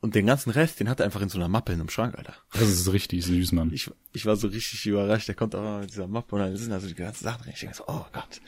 [0.00, 2.16] und den ganzen Rest, den hat er einfach in so einer Mappe in einem Schrank,
[2.18, 2.34] Alter.
[2.52, 3.72] Das ist richtig süß, Mann.
[3.72, 6.56] Ich, ich war so richtig überrascht, der kommt auch mal mit dieser Mappe und dann
[6.56, 7.52] sind da so die ganzen Sachen drin.
[7.54, 8.40] Ich denke so, oh Gott.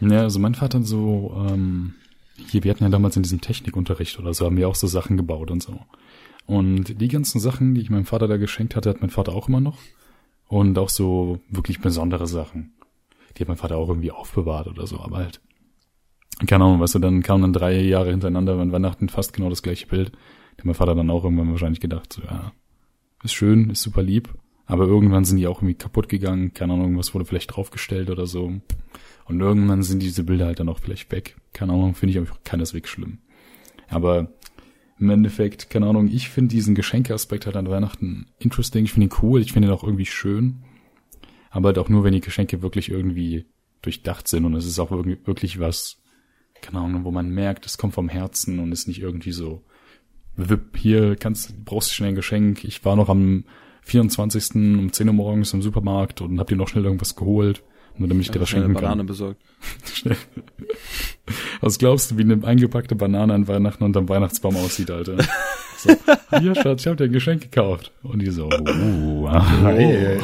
[0.00, 1.94] Ja, also mein Vater hat so, ähm,
[2.36, 5.16] hier, wir hatten ja damals in diesem Technikunterricht oder so, haben wir auch so Sachen
[5.16, 5.80] gebaut und so.
[6.46, 9.48] Und die ganzen Sachen, die ich meinem Vater da geschenkt hatte, hat mein Vater auch
[9.48, 9.78] immer noch.
[10.48, 12.74] Und auch so wirklich besondere Sachen.
[13.36, 15.40] Die hat mein Vater auch irgendwie aufbewahrt oder so, aber halt.
[16.46, 19.62] Keine Ahnung, weißt du, dann kamen dann drei Jahre hintereinander an Weihnachten fast genau das
[19.62, 20.10] gleiche Bild.
[20.10, 22.52] Da hat mein Vater dann auch irgendwann wahrscheinlich gedacht, so, ja,
[23.22, 24.28] ist schön, ist super lieb.
[24.66, 26.54] Aber irgendwann sind die auch irgendwie kaputt gegangen.
[26.54, 28.52] Keine Ahnung, irgendwas wurde vielleicht draufgestellt oder so.
[29.24, 31.36] Und irgendwann sind diese Bilder halt dann auch vielleicht weg.
[31.52, 33.18] Keine Ahnung, finde ich aber keineswegs schlimm.
[33.88, 34.32] Aber
[34.98, 38.84] im Endeffekt, keine Ahnung, ich finde diesen Geschenkeaspekt halt an Weihnachten interesting.
[38.84, 40.62] Ich finde ihn cool, ich finde ihn auch irgendwie schön.
[41.50, 43.46] Aber halt auch nur, wenn die Geschenke wirklich irgendwie
[43.82, 46.00] durchdacht sind und es ist auch wirklich, was,
[46.60, 49.64] keine Ahnung, wo man merkt, es kommt vom Herzen und ist nicht irgendwie so,
[50.76, 52.64] hier kannst, brauchst du schnell ein Geschenk.
[52.64, 53.44] Ich war noch am
[53.82, 54.54] 24.
[54.54, 57.62] um 10 Uhr morgens im Supermarkt und hab dir noch schnell irgendwas geholt,
[57.98, 58.82] nur damit ich dir was schenken eine kann.
[58.82, 59.40] Banane besorgt.
[59.92, 60.16] Schnell.
[61.60, 65.18] Was glaubst du, wie eine eingepackte Banane an Weihnachten unterm Weihnachtsbaum aussieht, Alter?
[65.76, 65.90] So,
[66.38, 67.92] hier, Schatz, ich hab dir ein Geschenk gekauft.
[68.02, 70.20] Und die so, uh, ah, hey.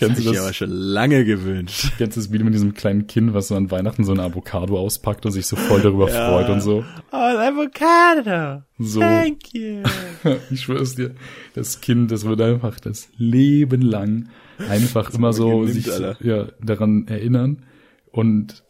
[0.00, 0.56] Das Kennst hab du ich aber das?
[0.56, 1.92] schon lange gewünscht.
[1.98, 4.78] Kennst du das Video mit diesem kleinen Kind, was so an Weihnachten so eine Avocado
[4.78, 6.28] auspackt und sich so voll darüber Ja.
[6.30, 6.84] freut und so?
[7.12, 8.62] Oh, ein Avocado.
[8.78, 9.00] So.
[9.00, 9.82] Thank you.
[10.50, 11.14] Ich schwör's dir,
[11.54, 14.28] das Kind, das wird einfach das Leben lang
[14.68, 16.16] einfach immer so genimmt, sich Alter.
[16.24, 17.62] ja, daran erinnern
[18.10, 18.62] und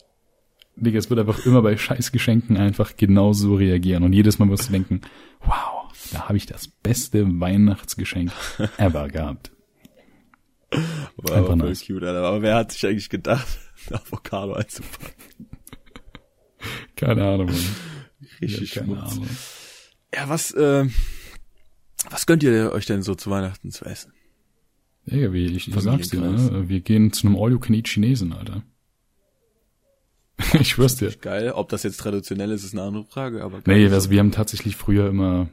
[0.76, 4.72] Digga, es wird einfach immer bei Scheißgeschenken einfach genauso reagieren und jedes Mal wirst du
[4.72, 5.00] denken,
[5.40, 8.30] wow, da habe ich das beste Weihnachtsgeschenk
[8.78, 9.50] ever gehabt.
[10.72, 11.86] War Einfach aber voll nice.
[11.86, 12.22] cute, Alter.
[12.24, 13.46] Aber wer hat sich eigentlich gedacht,
[13.90, 15.14] Avocado einzupacken?
[16.96, 17.46] Keine Ahnung.
[17.46, 17.76] Mann.
[18.40, 19.02] Richtig Ja, keine.
[19.02, 19.26] Ahnung.
[20.14, 20.92] Ja, was, ähm,
[22.10, 24.12] was gönnt ihr euch denn so zu Weihnachten zu essen?
[25.06, 26.68] Digga, wie ich, ich sag's dir, ne?
[26.68, 28.62] wir gehen zu einem All-You-Can-Eat-Chinesen, Alter.
[30.60, 31.10] ich schwör's dir.
[31.10, 31.52] Geil.
[31.52, 34.76] Ob das jetzt traditionell ist, ist eine andere Frage, aber Nee, also wir haben tatsächlich
[34.76, 35.48] früher immer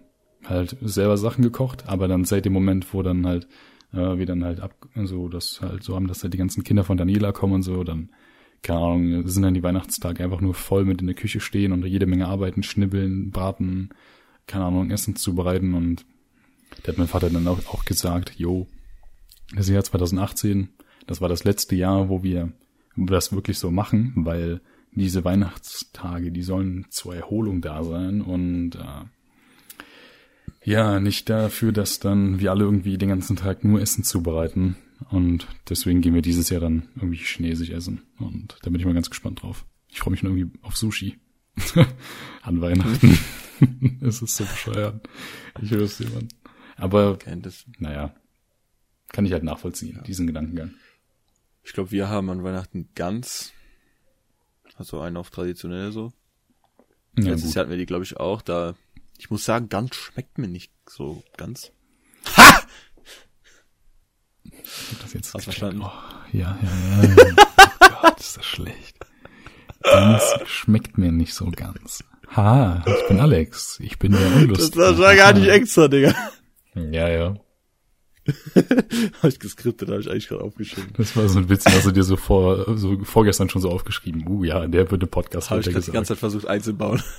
[0.45, 3.47] halt selber Sachen gekocht, aber dann seit dem Moment, wo dann halt
[3.93, 6.83] äh, wir dann halt ab, so das halt so haben, dass halt die ganzen Kinder
[6.83, 8.09] von Daniela kommen und so, dann
[8.63, 11.85] keine Ahnung, sind dann die Weihnachtstage einfach nur voll mit in der Küche stehen und
[11.85, 13.89] jede Menge arbeiten, schnibbeln, braten,
[14.47, 16.05] keine Ahnung, Essen zubereiten und
[16.83, 18.67] da hat mein Vater dann auch, auch gesagt, jo,
[19.55, 20.69] das Jahr 2018,
[21.05, 22.51] das war das letzte Jahr, wo wir
[22.95, 24.59] das wirklich so machen, weil
[24.91, 29.05] diese Weihnachtstage, die sollen zur Erholung da sein und äh,
[30.67, 34.75] ja, nicht dafür, dass dann wir alle irgendwie den ganzen Tag nur Essen zubereiten.
[35.09, 38.01] Und deswegen gehen wir dieses Jahr dann irgendwie chinesisch essen.
[38.19, 39.65] Und da bin ich mal ganz gespannt drauf.
[39.87, 41.19] Ich freue mich nur irgendwie auf Sushi.
[42.41, 43.17] An Weihnachten.
[44.01, 45.07] es ist so bescheuert.
[45.61, 46.27] Ich höre es Mann.
[46.75, 47.17] Aber,
[47.79, 48.13] naja,
[49.13, 50.01] kann ich halt nachvollziehen, ja.
[50.01, 50.73] diesen Gedankengang.
[51.63, 53.53] Ich glaube, wir haben an Weihnachten ganz,
[54.75, 56.11] also einen auf traditionell so.
[57.17, 57.53] Ja, Letztes.
[57.53, 58.41] Jahr hatten wir die, glaube ich, auch.
[58.41, 58.75] Da,
[59.17, 61.71] ich muss sagen, ganz schmeckt mir nicht so ganz.
[62.35, 62.61] Ha!
[65.01, 65.81] Das jetzt Hast verstanden?
[65.81, 65.91] Oh,
[66.31, 67.15] ja, ja, ja.
[67.79, 68.97] oh Gott, ist das schlecht.
[69.81, 72.03] Ganz schmeckt mir nicht so ganz.
[72.35, 73.79] Ha, ich bin Alex.
[73.79, 74.79] Ich bin der Unlustige.
[74.79, 76.13] Das war gar nicht extra, Digga.
[76.75, 77.35] Ja, ja.
[78.55, 80.91] habe ich geskriptet, habe ich eigentlich gerade aufgeschrieben.
[80.97, 84.27] Das war so ein Witz, du dir so vor, so vorgestern schon so aufgeschrieben.
[84.27, 85.87] Uh, ja, der würde Podcast Habe ich gesagt.
[85.87, 87.01] die ganze Zeit versucht einzubauen.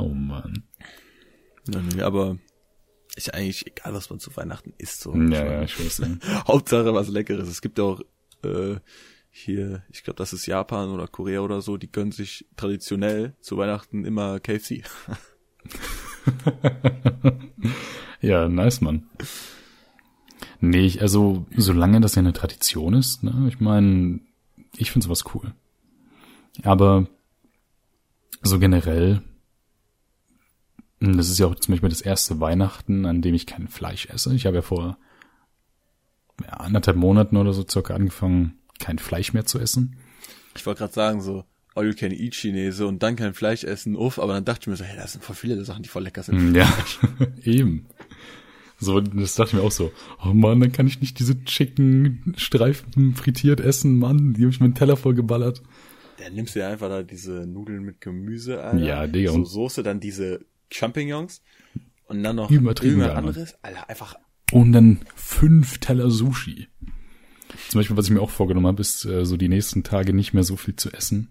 [0.00, 0.64] oh man.
[1.68, 2.38] Ja, nee, aber
[3.16, 5.00] ist eigentlich egal, was man zu Weihnachten isst.
[5.00, 5.14] So.
[5.14, 5.98] Ja, ja, ich weiß.
[5.98, 6.44] Ja.
[6.48, 7.48] Hauptsache was Leckeres.
[7.48, 8.00] Es gibt ja auch
[8.44, 8.76] äh,
[9.30, 13.56] hier, ich glaube, das ist Japan oder Korea oder so, die gönnen sich traditionell zu
[13.56, 14.82] Weihnachten immer KFC.
[18.20, 19.08] ja, nice, Mann.
[20.60, 24.20] Nee, ich, also solange das ja eine Tradition ist, ne, ich meine,
[24.76, 25.54] ich finde sowas cool.
[26.62, 27.06] Aber
[28.42, 29.22] so generell,
[31.00, 34.34] das ist ja auch zum Beispiel das erste Weihnachten, an dem ich kein Fleisch esse.
[34.34, 34.98] Ich habe ja vor
[36.42, 39.96] ja, anderthalb Monaten oder so circa angefangen, kein Fleisch mehr zu essen.
[40.56, 43.96] Ich wollte gerade sagen, so all you can eat Chinese und dann kein Fleisch essen,
[43.96, 46.02] uff, aber dann dachte ich mir so, hey, das sind voll viele Sachen, die voll
[46.02, 46.52] lecker sind.
[46.52, 46.72] Mm, ja,
[47.44, 47.86] eben.
[48.80, 49.92] So, das dachte ich mir auch so,
[50.24, 54.60] oh man, dann kann ich nicht diese Chicken Streifen frittiert essen, Mann, die habe ich
[54.60, 55.62] mir einen Teller voll geballert.
[56.18, 58.84] Dann nimmst du ja einfach da diese Nudeln mit Gemüse, Alter.
[58.84, 59.32] Ja, Digga.
[59.32, 61.42] So Soße, dann diese Champignons
[62.06, 63.54] und dann noch Übertrieben irgendwas anderes.
[63.62, 64.16] Alter, einfach.
[64.52, 66.68] Und dann fünf Teller Sushi.
[67.68, 70.32] Zum Beispiel, was ich mir auch vorgenommen habe, ist äh, so die nächsten Tage nicht
[70.32, 71.30] mehr so viel zu essen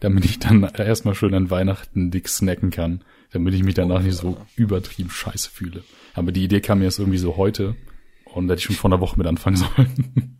[0.00, 4.16] damit ich dann erstmal schön an Weihnachten dick snacken kann, damit ich mich danach nicht
[4.16, 5.84] so übertrieben scheiße fühle.
[6.14, 7.76] Aber die Idee kam mir jetzt irgendwie so heute
[8.24, 10.38] und hätte ich schon vor einer Woche mit anfangen sollen.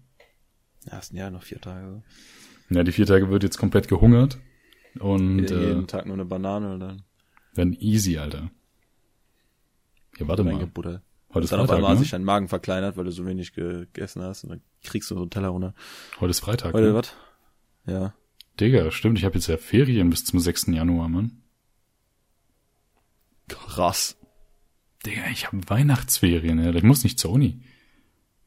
[0.87, 2.03] Ja, es sind ja noch vier Tage.
[2.71, 4.39] Ja, die vier Tage wird jetzt komplett gehungert
[4.99, 7.03] und jeden, jeden äh, Tag nur eine Banane dann.
[7.59, 8.53] Dann easy, Alter.
[10.17, 10.65] Ja, warte mal.
[10.67, 11.03] Butter.
[11.35, 12.01] Heute ist dann Freitag, auf einmal ne?
[12.01, 15.23] sich dein Magen verkleinert, weil du so wenig gegessen hast und dann kriegst du so
[15.23, 15.75] einen Teller runter.
[16.21, 16.73] Heute ist Freitag.
[16.73, 16.95] Heute ne?
[16.95, 17.15] was?
[17.87, 18.15] Ja.
[18.61, 20.69] Digga, stimmt, ich habe jetzt ja Ferien bis zum 6.
[20.69, 21.43] Januar, Mann.
[23.49, 24.17] Krass.
[25.05, 26.73] Digga, ich habe Weihnachtsferien, ja.
[26.73, 27.61] Ich muss nicht zur Uni.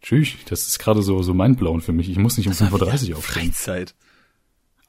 [0.01, 2.09] Tschüss, das ist gerade so, so mindblown für mich.
[2.09, 3.51] Ich muss nicht um 5.30 Uhr aufstehen.
[3.51, 3.93] Freizeit.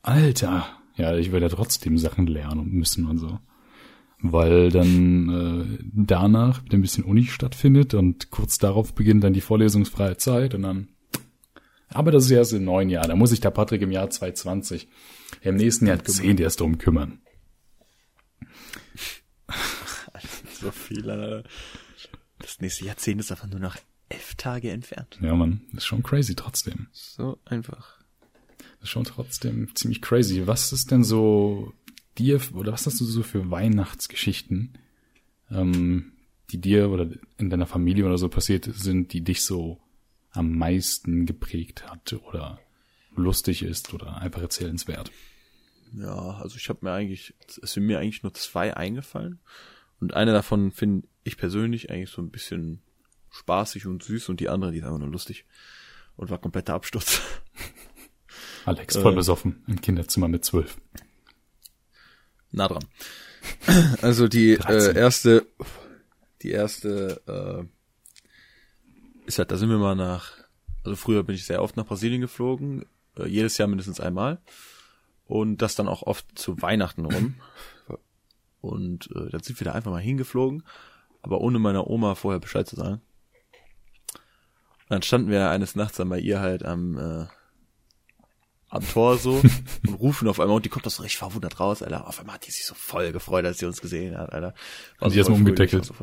[0.03, 0.79] Alter.
[0.95, 3.41] Ja, ich werde ja trotzdem Sachen lernen und müssen und so.
[4.25, 10.17] Weil dann äh, danach ein bisschen Uni stattfindet und kurz darauf beginnt dann die vorlesungsfreie
[10.17, 10.89] Zeit und dann
[11.95, 13.07] aber das ist erst im neuen Jahr.
[13.07, 14.89] Da muss sich der Patrick im Jahr 2020,
[15.43, 17.21] im nächsten Jahr zehn erst drum kümmern.
[20.61, 21.49] so viel, Alter.
[22.39, 23.77] Das nächste Jahrzehnt ist einfach nur noch
[24.09, 25.19] elf Tage entfernt.
[25.21, 26.89] Ja, man, ist schon crazy trotzdem.
[26.93, 27.99] So einfach.
[28.59, 30.47] Das ist schon trotzdem ziemlich crazy.
[30.47, 31.73] Was ist denn so
[32.19, 34.79] dir, oder was hast du so für Weihnachtsgeschichten,
[35.51, 36.13] ähm,
[36.51, 39.81] die dir oder in deiner Familie oder so passiert sind, die dich so
[40.31, 42.61] am meisten geprägt hat oder
[43.15, 45.11] lustig ist oder einfach erzählenswert?
[45.95, 49.41] Ja, also ich habe mir eigentlich, es sind mir eigentlich nur zwei eingefallen.
[50.01, 52.83] Und eine davon finde ich persönlich eigentlich so ein bisschen
[53.31, 55.45] spaßig und süß und die andere, die ist einfach nur lustig.
[56.17, 57.23] Und war kompletter Absturz.
[58.65, 60.79] Alex, voll äh, besoffen im Kinderzimmer mit zwölf.
[62.53, 62.85] Nah dran.
[64.03, 65.47] Also die äh, erste,
[66.43, 67.65] die erste äh,
[69.27, 70.33] ist halt, da sind wir mal nach,
[70.85, 72.85] also früher bin ich sehr oft nach Brasilien geflogen,
[73.19, 74.39] äh, jedes Jahr mindestens einmal.
[75.27, 77.35] Und das dann auch oft zu Weihnachten rum.
[78.61, 80.63] Und äh, dann sind wir da einfach mal hingeflogen,
[81.21, 83.01] aber ohne meiner Oma vorher Bescheid zu sagen.
[84.83, 87.27] Und dann standen wir eines Nachts dann bei ihr halt am, äh,
[88.73, 89.43] am Tor so
[89.87, 92.09] und rufen auf einmal und die kommt das so richtig verwundert raus, Alter.
[92.09, 94.55] Auf einmal hat die sich so voll gefreut, als sie uns gesehen hat, Alter.
[94.99, 95.85] War und die so erstmal umgedeckelt.
[95.85, 95.95] So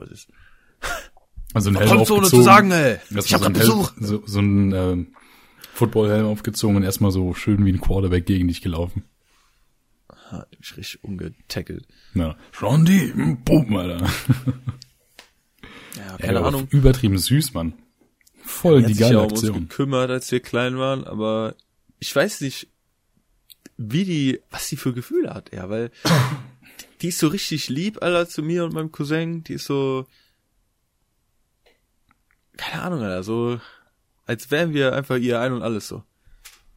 [1.54, 2.26] also ein Helm kommt aufgezogen.
[2.26, 2.98] So zu sagen, ey.
[3.10, 3.92] Ich hab so Besuch.
[4.00, 5.06] so, so ein äh,
[5.74, 9.04] Footballhelm aufgezogen und erstmal so schön wie ein Quarterback gegen dich gelaufen.
[10.30, 11.88] Hat mich richtig umgetackelt.
[12.14, 12.36] Ja.
[12.52, 14.08] Shondi, boom, Alter.
[15.98, 16.68] Ja, keine ja, Ahnung.
[16.70, 17.74] Übertrieben süß, Mann.
[18.44, 19.52] Voll die geile ja Aktion.
[19.52, 21.56] uns gekümmert, als wir klein waren, aber
[22.00, 22.68] ich weiß nicht,
[23.78, 25.92] wie die, was sie für Gefühle hat, ja, weil
[27.02, 30.06] die ist so richtig lieb, Alter, zu mir und meinem Cousin, die ist so,
[32.58, 33.62] keine Ahnung, Alter, so,
[34.26, 36.04] als wären wir einfach ihr ein und alles so.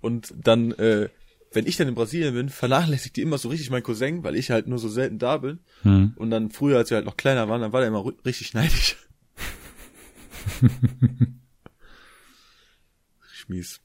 [0.01, 1.09] Und dann, äh,
[1.53, 4.51] wenn ich dann in Brasilien bin, vernachlässigt die immer so richtig mein Cousin, weil ich
[4.51, 5.61] halt nur so selten da bin.
[5.83, 6.15] Hm.
[6.17, 8.97] Und dann früher, als wir halt noch kleiner waren, dann war der immer richtig neidisch.
[13.23, 13.81] richtig mies.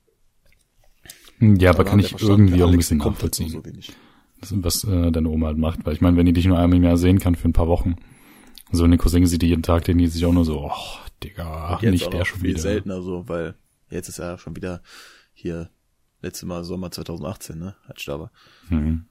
[1.39, 3.91] Ja, aber kann ich irgendwie auch ein bisschen nachvollziehen, So wenig.
[4.41, 5.85] das, was äh, deine Oma halt macht.
[5.85, 7.67] Weil ich meine, wenn die dich nur einmal im Jahr sehen kann für ein paar
[7.67, 7.95] Wochen,
[8.71, 10.71] so eine Cousin sieht die jeden Tag, den die sich auch nur so, oh,
[11.23, 12.59] Digga, Jetzt nicht der schon viel wieder.
[12.59, 13.55] seltener so, weil
[13.89, 14.81] jetzt ist er schon wieder
[15.33, 15.69] hier,
[16.21, 18.31] letzte Mal Sommer 2018, ne, als ich da war.
[18.69, 19.05] Mhm.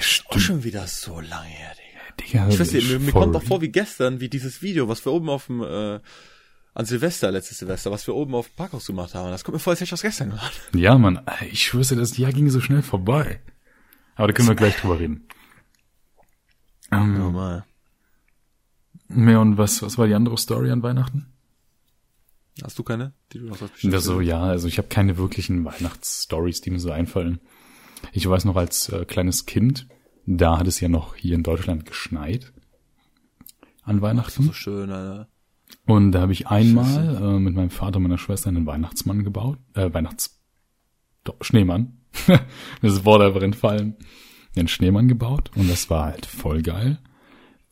[0.00, 2.44] Stimmt, schon wieder so lange her, Digga.
[2.44, 2.48] Digga.
[2.48, 5.28] Ich weiß nicht, mir, kommt doch vor wie gestern, wie dieses Video, was wir oben
[5.28, 6.00] auf dem, äh,
[6.78, 9.32] an Silvester, letztes Silvester, was wir oben auf dem Parkhaus gemacht haben.
[9.32, 10.60] Das kommt mir vor, als hätte ich das gestern gemacht.
[10.72, 13.40] Ja, Mann, ich schwör's dir, das Jahr ging so schnell vorbei.
[14.14, 15.26] Aber da können wir gleich drüber reden.
[16.92, 17.64] Ähm, Normal.
[19.08, 21.26] mehr und was, was war die andere Story an Weihnachten?
[22.62, 25.64] Hast du keine, die du noch hast Ja, so, ja, also ich habe keine wirklichen
[25.64, 27.40] Weihnachtsstories, die mir so einfallen.
[28.12, 29.88] Ich weiß noch als äh, kleines Kind,
[30.26, 32.52] da hat es ja noch hier in Deutschland geschneit
[33.82, 34.44] an Weihnachten.
[34.44, 35.28] So schön, Alter.
[35.86, 39.58] Und da habe ich einmal äh, mit meinem Vater und meiner Schwester einen Weihnachtsmann gebaut.
[39.74, 40.38] Äh, Weihnachts...
[41.24, 41.98] Doch, Schneemann.
[42.82, 43.96] das Wort einfach entfallen.
[44.56, 46.98] Einen Schneemann gebaut und das war halt voll geil.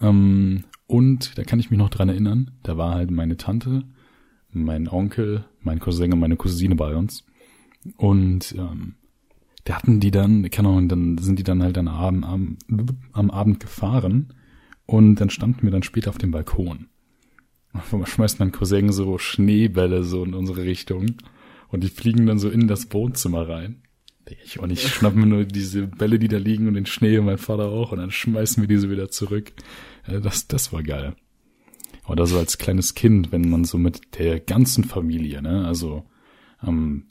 [0.01, 3.85] Ähm, und da kann ich mich noch dran erinnern, da war halt meine Tante,
[4.51, 7.25] mein Onkel, mein Cousin und meine Cousine bei uns.
[7.97, 8.95] Und ähm,
[9.65, 12.57] da hatten die dann, keine Ahnung, dann sind die dann halt am Abend, am,
[13.13, 14.33] am Abend gefahren
[14.87, 16.87] und dann standen wir dann später auf dem Balkon.
[17.93, 21.17] Einmal schmeißt mein Cousin so Schneebälle so in unsere Richtung
[21.69, 23.83] und die fliegen dann so in das Wohnzimmer rein.
[24.45, 27.27] Ich, und ich schnapp mir nur diese Bälle, die da liegen und den Schnee und
[27.27, 29.53] mein Vater auch und dann schmeißen wir diese wieder zurück.
[30.07, 31.15] Äh, Das, das war geil.
[32.09, 36.05] Oder so als kleines Kind, wenn man so mit der ganzen Familie, ne, also
[36.65, 37.07] ähm,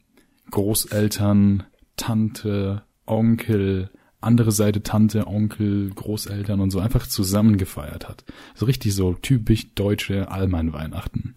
[0.52, 1.64] Großeltern,
[1.98, 3.90] Tante, Onkel,
[4.26, 8.26] andere Seite Tante, Onkel, Großeltern und so einfach zusammen gefeiert hat.
[8.56, 11.36] So richtig so typisch deutsche Allmann-Weihnachten.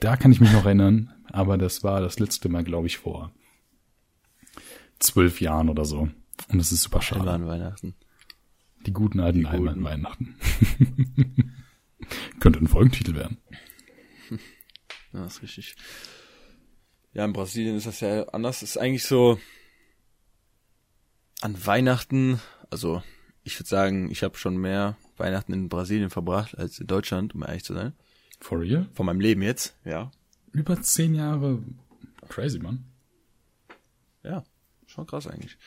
[0.00, 3.32] Da kann ich mich noch erinnern, aber das war das letzte Mal, glaube ich, vor
[4.98, 6.08] zwölf Jahren oder so.
[6.48, 7.30] Und das ist super schade.
[7.30, 7.94] an Weihnachten.
[8.86, 9.46] Die guten alten.
[9.46, 10.34] Allmann-Weihnachten.
[12.40, 13.38] Könnte ein Folgentitel werden.
[15.14, 15.76] Ja, ist richtig.
[17.12, 18.60] Ja, in Brasilien ist das ja anders.
[18.60, 19.38] Das ist eigentlich so
[21.42, 23.02] an Weihnachten, also
[23.42, 27.42] ich würde sagen, ich habe schon mehr Weihnachten in Brasilien verbracht als in Deutschland, um
[27.42, 27.92] ehrlich zu sein.
[28.40, 28.88] For real?
[28.94, 30.10] Von meinem Leben jetzt, ja.
[30.52, 31.62] Über zehn Jahre.
[32.28, 32.84] Crazy, Mann.
[34.22, 34.44] Ja,
[34.86, 35.58] schon krass eigentlich.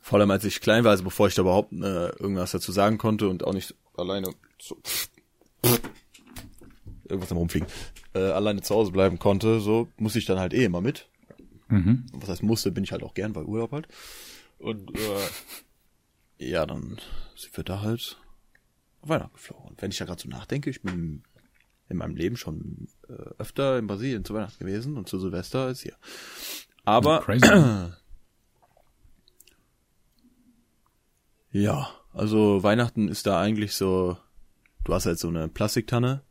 [0.00, 2.98] Vor allem als ich klein war, also bevor ich da überhaupt äh, irgendwas dazu sagen
[2.98, 4.78] konnte und auch nicht alleine so
[7.04, 7.68] irgendwas am rumfliegen,
[8.14, 11.08] äh, alleine zu Hause bleiben konnte, so musste ich dann halt eh immer mit.
[11.68, 12.06] Mhm.
[12.12, 13.88] Was heißt musste, bin ich halt auch gern bei Urlaub halt.
[14.64, 15.20] Und äh,
[16.50, 16.98] ja, dann
[17.36, 18.16] sind wir da halt
[19.02, 19.66] auf Weihnachten geflogen.
[19.68, 21.22] Und wenn ich da gerade so nachdenke, ich bin
[21.88, 25.80] in meinem Leben schon äh, öfter in Brasilien zu Weihnachten gewesen und zu Silvester als
[25.82, 25.96] hier.
[26.84, 27.46] Aber Crazy.
[31.50, 34.16] Ja, also Weihnachten ist da eigentlich so,
[34.82, 36.22] du hast halt so eine Plastiktanne,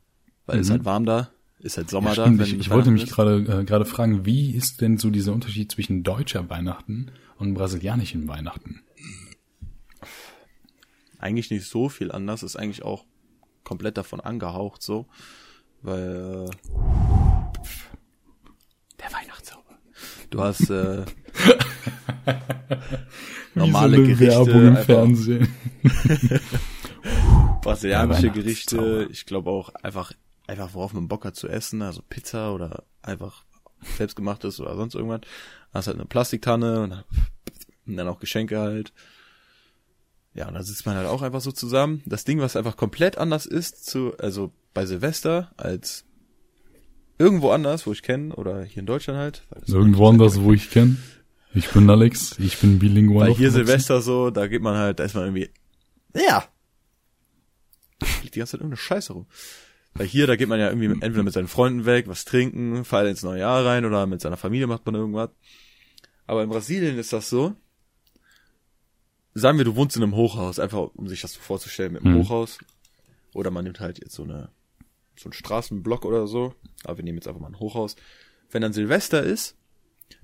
[0.45, 0.71] weil es Mhm.
[0.73, 1.31] halt warm da,
[1.63, 2.21] ist halt Sommer Ja, da.
[2.23, 2.39] stimmt.
[2.39, 5.71] wenn ich, ich wollte mich gerade äh, gerade fragen, wie ist denn so dieser Unterschied
[5.71, 8.81] zwischen deutscher Weihnachten und brasilianischen Weihnachten?
[11.19, 13.05] Eigentlich nicht so viel anders, ist eigentlich auch
[13.63, 15.07] komplett davon angehaucht so,
[15.81, 16.49] weil äh,
[18.99, 19.63] der Weihnachtszauber.
[20.29, 21.05] Du hast äh,
[23.55, 25.47] normale so Gerichte, Werbung im Fernsehen.
[27.61, 30.11] brasilianische Gerichte, ich glaube auch einfach,
[30.47, 33.43] einfach worauf man Bock hat zu essen, also Pizza oder einfach
[33.97, 35.21] selbstgemachtes oder sonst irgendwas.
[35.73, 37.03] Hast halt eine Plastiktanne und dann,
[37.85, 38.93] und dann auch Geschenke halt.
[40.33, 42.01] Ja, und da sitzt man halt auch einfach so zusammen.
[42.05, 46.05] Das Ding, was einfach komplett anders ist zu, also bei Silvester als
[47.19, 49.43] irgendwo anders, wo ich kenne, oder hier in Deutschland halt.
[49.67, 50.97] Irgendwo anders, wo ich kenne.
[51.53, 53.29] Ich bin Alex, ich bin bilingual.
[53.29, 53.51] Weil hier.
[53.51, 55.51] Silvester so, da geht man halt, da ist man irgendwie,
[56.15, 56.43] ja.
[58.23, 59.27] Liegt die ganze Zeit irgendeine Scheiße rum.
[59.95, 63.09] Weil hier, da geht man ja irgendwie entweder mit seinen Freunden weg, was trinken, feiert
[63.09, 65.29] ins neue Jahr rein oder mit seiner Familie macht man irgendwas.
[66.25, 67.55] Aber in Brasilien ist das so,
[69.33, 72.15] sagen wir, du wohnst in einem Hochhaus, einfach um sich das so vorzustellen mit einem
[72.15, 72.23] Mhm.
[72.23, 72.59] Hochhaus.
[73.33, 74.49] Oder man nimmt halt jetzt so eine,
[75.15, 76.53] so einen Straßenblock oder so.
[76.83, 77.95] Aber wir nehmen jetzt einfach mal ein Hochhaus.
[78.51, 79.55] Wenn dann Silvester ist,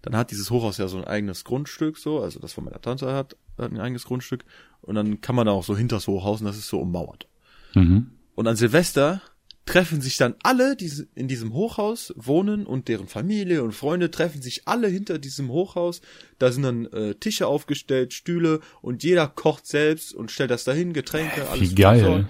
[0.02, 3.12] dann hat dieses Hochhaus ja so ein eigenes Grundstück, so, also das von meiner Tante
[3.12, 4.46] hat, hat ein eigenes Grundstück.
[4.82, 7.28] Und dann kann man da auch so hinters Hochhaus und das ist so ummauert.
[7.74, 8.12] Mhm.
[8.36, 9.22] Und an Silvester
[9.70, 14.42] treffen sich dann alle, die in diesem Hochhaus wohnen und deren Familie und Freunde treffen
[14.42, 16.02] sich alle hinter diesem Hochhaus.
[16.40, 20.94] Da sind dann äh, Tische aufgestellt, Stühle und jeder kocht selbst und stellt das dahin,
[20.94, 21.62] Getränke, alles.
[21.72, 22.30] Wie geil.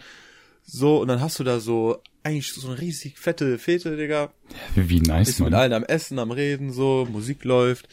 [0.63, 4.31] So, und dann hast du da so eigentlich so eine riesig fette Fete, Digga.
[4.75, 5.59] Wie, nice, Bist mit man.
[5.61, 7.87] allen am Essen, am Reden, so, Musik läuft,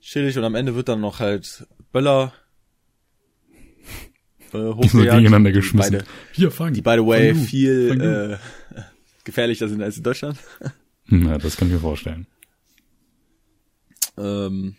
[0.00, 2.32] chillig und am Ende wird dann noch halt Böller
[4.52, 5.10] äh, So hochgejagt.
[5.18, 5.92] gegeneinander Die geschmissen.
[5.92, 6.72] Beide, Hier, fang.
[6.72, 7.46] die, by the way, Fang du.
[7.48, 8.32] viel Fang du.
[8.32, 8.38] äh,
[9.26, 10.38] gefährlicher sind als in Deutschland.
[11.08, 12.26] Ja, das kann ich mir vorstellen.
[14.16, 14.76] Ähm,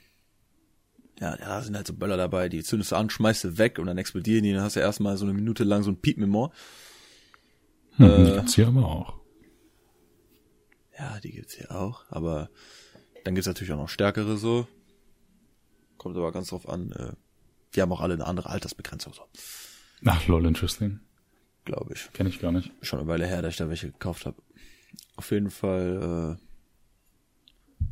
[1.19, 3.85] ja, da sind halt so Böller dabei, die zündest du an, schmeißt du weg und
[3.85, 6.51] dann explodieren die, dann hast du erstmal so eine Minute lang so ein Ohr.
[7.97, 9.19] Hm, Äh, die gibt's hier aber auch.
[10.97, 12.49] Ja, die gibt's hier auch, aber
[13.23, 14.67] dann gibt's natürlich auch noch stärkere so.
[15.97, 17.13] Kommt aber ganz drauf an, äh,
[17.75, 19.21] die haben auch alle eine andere Altersbegrenzung, so,
[20.05, 20.99] Ach, lol, interesting.
[21.67, 22.09] Glaube ich.
[22.13, 22.71] Kenn ich gar nicht.
[22.81, 24.41] Schon eine Weile her, dass ich da welche gekauft habe.
[25.17, 27.83] Auf jeden Fall, äh,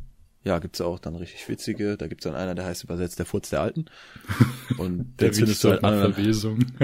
[0.48, 1.96] ja, gibt's auch dann richtig witzige.
[1.96, 3.86] Da gibt's dann einer, der heißt übersetzt der Furz der Alten.
[4.78, 6.12] Und der zündest du halt an.
[6.12, 6.64] Verwesung.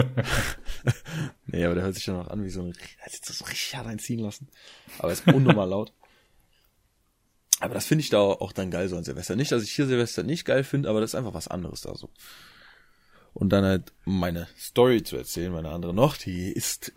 [1.46, 2.72] Nee, aber der hört sich dann auch an wie so ein,
[3.04, 4.48] als jetzt so richtig hart einziehen lassen.
[4.98, 5.92] Aber er ist unnormal laut.
[7.60, 9.36] Aber das finde ich da auch dann geil so an Silvester.
[9.36, 11.94] Nicht, dass ich hier Silvester nicht geil finde, aber das ist einfach was anderes da
[11.94, 12.08] so.
[13.34, 16.92] Und dann halt meine Story zu erzählen, meine andere noch, die ist,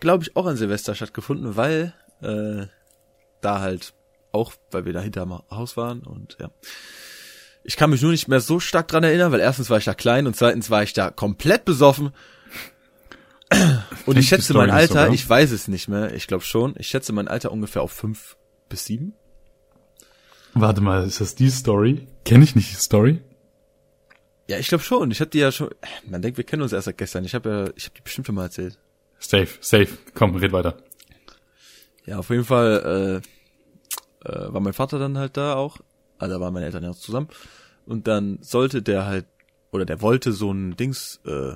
[0.00, 2.66] glaube ich, auch an Silvester stattgefunden, weil äh,
[3.40, 3.94] da halt
[4.32, 6.50] auch, weil wir da hinterm Haus waren und ja.
[7.64, 9.94] Ich kann mich nur nicht mehr so stark dran erinnern, weil erstens war ich da
[9.94, 12.12] klein und zweitens war ich da komplett besoffen.
[14.06, 17.12] Und ich schätze mein Alter, ich weiß es nicht mehr, ich glaube schon, ich schätze
[17.12, 18.36] mein Alter ungefähr auf fünf
[18.68, 19.14] bis sieben.
[20.54, 22.08] Warte mal, ist das die Story?
[22.24, 23.20] Kenne ich nicht die Story?
[24.48, 25.10] Ja, ich glaube schon.
[25.10, 25.70] Ich habe die ja schon.
[26.08, 27.24] Man denkt, wir kennen uns erst seit gestern.
[27.24, 28.78] Ich habe ja, ich habe die bestimmt schon mal erzählt.
[29.18, 29.88] Safe, safe.
[30.14, 30.78] Komm, red weiter.
[32.06, 33.22] Ja, auf jeden Fall
[34.24, 35.78] äh, äh, war mein Vater dann halt da auch.
[36.18, 37.28] Also da waren meine Eltern ja auch zusammen.
[37.84, 39.26] Und dann sollte der halt
[39.70, 41.54] oder der wollte so ein Dings äh,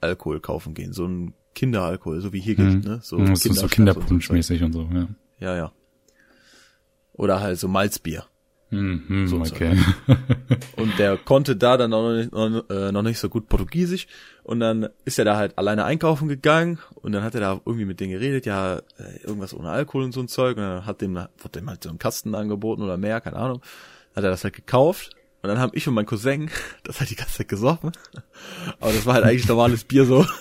[0.00, 3.00] Alkohol kaufen gehen, so ein Kinderalkohol, so wie hier gilt, ne?
[3.02, 5.02] So, ist so Kinderpunschmäßig und so, ja.
[5.02, 5.08] so.
[5.38, 5.72] Ja, ja.
[7.12, 8.24] Oder halt so Malzbier.
[8.74, 9.76] Hm, hm, So okay.
[10.76, 14.06] Und der konnte da dann noch nicht, noch, äh, noch nicht so gut Portugiesisch.
[14.42, 16.78] Und dann ist er da halt alleine einkaufen gegangen.
[16.96, 20.12] Und dann hat er da irgendwie mit denen geredet, ja, äh, irgendwas ohne Alkohol und
[20.12, 20.56] so ein Zeug.
[20.56, 23.60] Und dann hat dem, wurde dem halt so ein Kasten angeboten oder mehr, keine Ahnung.
[24.14, 25.10] Hat er das halt gekauft.
[25.42, 26.50] Und dann haben ich und mein Cousin
[26.84, 27.92] das halt die ganze Zeit gesoffen.
[28.80, 30.26] Aber das war halt eigentlich normales Bier so.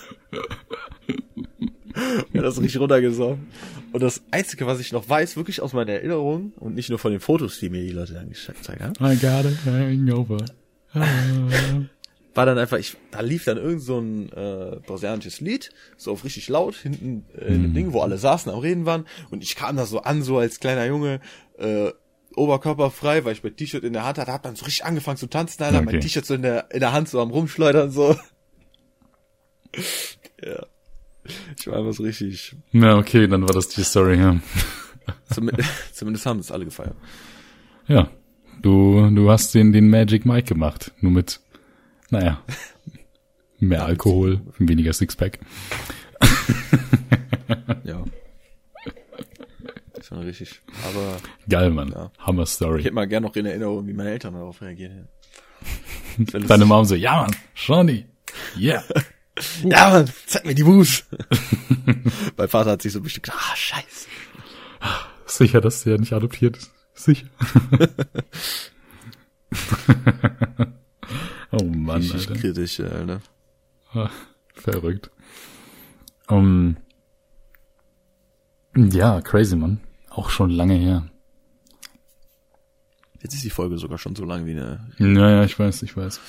[2.33, 3.47] Ja, das richtig runtergesoffen.
[3.93, 7.11] Und das Einzige, was ich noch weiß, wirklich aus meiner Erinnerung und nicht nur von
[7.11, 10.43] den Fotos, die mir die Leute dann gezeigt haben, I got it hangover.
[10.93, 11.05] Ah.
[12.35, 16.23] war dann einfach, ich, da lief dann irgend so ein äh, brasilianisches Lied, so auf
[16.23, 19.05] richtig laut, hinten äh, in dem Ding, wo alle saßen, am Reden waren.
[19.29, 21.19] Und ich kam da so an, so als kleiner Junge,
[21.57, 21.91] äh,
[22.35, 25.27] oberkörperfrei, weil ich mein T-Shirt in der Hand hatte, hab dann so richtig angefangen zu
[25.27, 25.85] tanzen, Alter, Okay.
[25.85, 28.15] mein T-Shirt so in der, in der Hand so am rumschleudern, so.
[30.43, 30.65] ja.
[31.57, 34.39] Ich war einfach so richtig, Na, okay, dann war das die Story, ja.
[35.31, 36.95] zumindest, zumindest haben es alle gefeiert.
[37.87, 38.09] Ja,
[38.61, 40.91] du, du hast den, den Magic Mike gemacht.
[41.01, 41.39] Nur mit,
[42.09, 42.41] naja,
[43.59, 45.39] mehr Alkohol, weniger Sixpack.
[47.83, 48.03] Ja.
[50.01, 50.61] Schon richtig.
[50.87, 51.17] Aber
[51.49, 51.89] Geil, Mann.
[51.89, 52.11] Ja.
[52.19, 52.83] Hammer ich Story.
[52.83, 55.07] hätte mal gern noch in Erinnerung, wie meine Eltern darauf reagieren.
[56.17, 58.05] Deine Mom so, ja, Mann, Shawnee.
[58.57, 58.83] Yeah.
[59.63, 61.05] Ja, Mann, zeig mir die Moves.
[62.37, 64.07] mein Vater hat sich so bestimmt gedacht, ah, scheiße.
[65.25, 66.71] Sicher, dass der nicht adoptiert ist.
[66.93, 67.25] Sicher.
[71.51, 72.39] oh Mann, Richtig Alter.
[72.39, 73.21] kritisch, ne?
[73.93, 74.09] Ah,
[74.53, 75.09] Verrückt.
[76.27, 76.77] Um,
[78.75, 79.79] ja, crazy, Mann.
[80.09, 81.07] Auch schon lange her.
[83.21, 86.19] Jetzt ist die Folge sogar schon so lang wie eine Naja, ich weiß, ich weiß.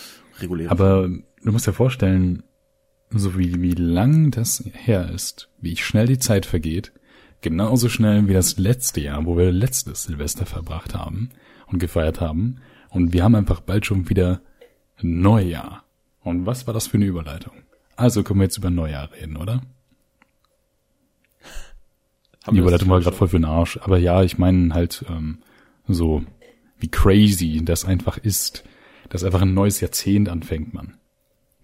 [0.40, 0.70] reguläre.
[0.70, 2.42] Aber du musst dir vorstellen,
[3.18, 6.92] so wie, wie lang das her ist, wie schnell die Zeit vergeht,
[7.40, 11.30] genauso schnell wie das letzte Jahr, wo wir letztes Silvester verbracht haben
[11.66, 12.56] und gefeiert haben.
[12.90, 14.40] Und wir haben einfach bald schon wieder
[15.00, 15.84] Neujahr.
[16.22, 17.52] Und was war das für eine Überleitung?
[17.96, 19.62] Also können wir jetzt über Neujahr reden, oder?
[22.44, 23.78] Haben Die Überleitung war gerade voll für den Arsch.
[23.82, 25.38] Aber ja, ich meine halt ähm,
[25.86, 26.24] so,
[26.78, 28.64] wie crazy das einfach ist,
[29.08, 30.94] dass einfach ein neues Jahrzehnt anfängt, man.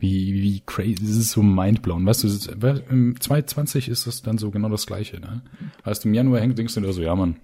[0.01, 2.07] Wie, wie crazy, das ist so mindblown.
[2.07, 5.43] Weißt du, ist, im 2020 ist das dann so genau das Gleiche, ne?
[5.85, 7.37] Weißt du, im Januar hängt, denkst du dir so, ja, man,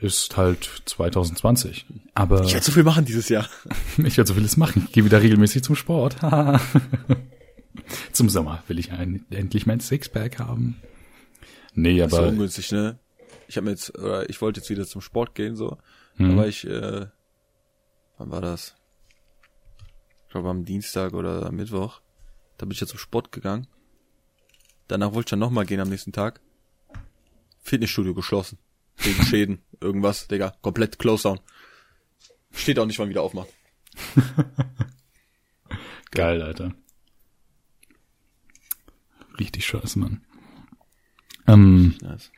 [0.00, 1.86] ist halt 2020.
[2.14, 3.48] Aber Ich werde so viel machen dieses Jahr.
[3.98, 4.84] ich werde so vieles machen.
[4.86, 6.16] Ich gehe wieder regelmäßig zum Sport.
[8.12, 10.76] zum Sommer will ich ein, endlich mein Sixpack haben.
[11.74, 12.98] Nee, Das ist so aber ungünstig, ne?
[13.48, 15.78] Ich habe mir jetzt, oder ich wollte jetzt wieder zum Sport gehen, so.
[16.16, 16.36] Hm.
[16.36, 17.06] War ich, äh,
[18.18, 18.74] wann war das?
[20.30, 22.02] Ich glaube am Dienstag oder am Mittwoch.
[22.56, 23.66] Da bin ich jetzt zum Sport gegangen.
[24.86, 26.40] Danach wollte ich dann nochmal gehen am nächsten Tag.
[27.62, 28.56] Fitnessstudio geschlossen.
[28.98, 29.62] Wegen Schäden.
[29.80, 30.54] Irgendwas, Digga.
[30.62, 31.40] Komplett close down.
[32.52, 33.48] Steht auch nicht, wann wieder aufmacht.
[36.12, 36.76] geil, Alter.
[39.36, 40.24] Richtig scheiße, Mann.
[41.48, 42.30] Ähm, Nice.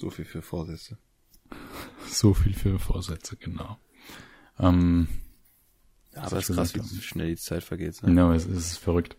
[0.00, 0.96] So viel für Vorsätze.
[2.06, 3.78] so viel für Vorsätze, genau.
[4.58, 5.08] Ähm,
[6.14, 8.02] Ja, aber es ist krass, wie schnell die Zeit vergeht.
[8.02, 8.10] Ne?
[8.12, 9.16] no, es ist verrückt.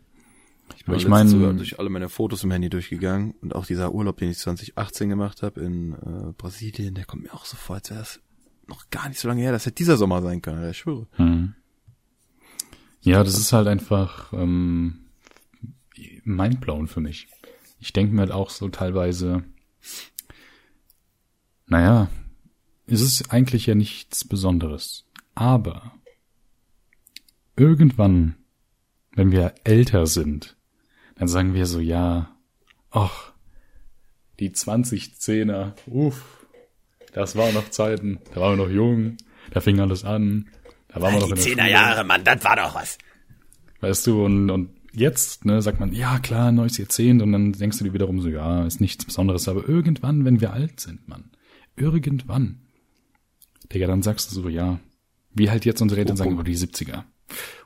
[0.78, 3.94] Ich bin Ich mein- sogar durch alle meine Fotos im Handy durchgegangen und auch dieser
[3.94, 7.76] Urlaub, den ich 2018 gemacht habe in äh, Brasilien, der kommt mir auch so vor,
[7.78, 8.22] als wäre es
[8.68, 9.52] noch gar nicht so lange her.
[9.52, 11.08] Das hätte dieser Sommer sein können, ich schwöre.
[11.18, 11.56] Mhm.
[13.02, 15.00] Ja, das ist halt einfach ähm,
[16.24, 17.28] mindblown für mich.
[17.80, 19.44] Ich denke mir halt auch so teilweise,
[21.66, 22.10] naja,
[22.88, 25.06] es ist eigentlich ja nichts Besonderes.
[25.36, 25.94] Aber
[27.56, 28.36] irgendwann,
[29.16, 30.58] wenn wir älter sind,
[31.16, 32.36] dann sagen wir so, ja,
[32.92, 33.34] ach,
[34.40, 36.48] die 2010er, uff,
[37.14, 39.18] das waren noch Zeiten, da waren wir noch jung,
[39.52, 40.50] da fing alles an,
[40.88, 42.04] da waren wir noch in der Schule.
[42.04, 42.98] Mann, das war doch was.
[43.82, 47.78] Weißt du, und, und jetzt, ne, sagt man, ja klar, neues Jahrzehnt, und dann denkst
[47.78, 51.32] du dir wiederum so, ja, ist nichts Besonderes, aber irgendwann, wenn wir alt sind, Mann,
[51.76, 52.62] irgendwann,
[53.72, 54.80] Digga, dann sagst du so, ja,
[55.34, 57.04] wie halt jetzt unsere Eltern sagen, über die 70er.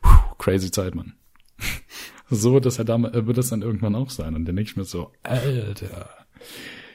[0.02, 1.14] Puh, crazy Zeit, Mann.
[2.30, 4.36] so wird das, halt damals, äh, wird das dann irgendwann auch sein.
[4.36, 6.10] Und dann denke ich mir so, Alter,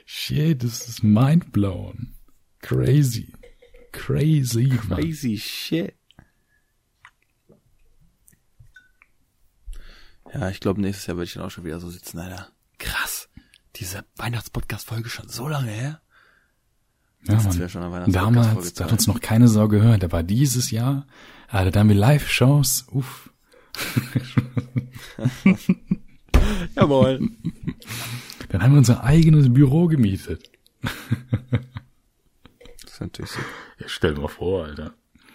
[0.04, 2.14] shit, das ist mindblown.
[2.60, 3.32] Crazy.
[3.92, 5.00] Crazy, Mann.
[5.00, 5.94] Crazy shit.
[10.32, 12.50] Ja, ich glaube, nächstes Jahr werde ich dann auch schon wieder so sitzen, Alter.
[12.78, 13.28] Krass.
[13.76, 16.02] Diese Weihnachtspodcast-Folge schon so lange her.
[17.28, 17.54] Ja, Das Mann.
[17.60, 21.06] Weihnachtspodcast-Folge Damals, da hat uns noch keine Sau gehört, aber dieses Jahr,
[21.48, 23.30] Alter, da haben wir Live-Shows, uff.
[26.76, 27.20] Jawohl.
[28.48, 30.50] Dann haben wir unser eigenes Büro gemietet.
[30.82, 30.92] Das
[32.92, 33.40] ist natürlich so.
[33.78, 34.94] Ja, stell dir mal vor, Alter.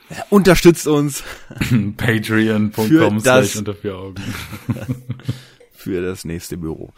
[0.10, 1.24] Ja, unterstützt uns
[1.98, 4.22] Patreon.com slash unter vier Augen.
[5.72, 6.94] für das nächste Büro.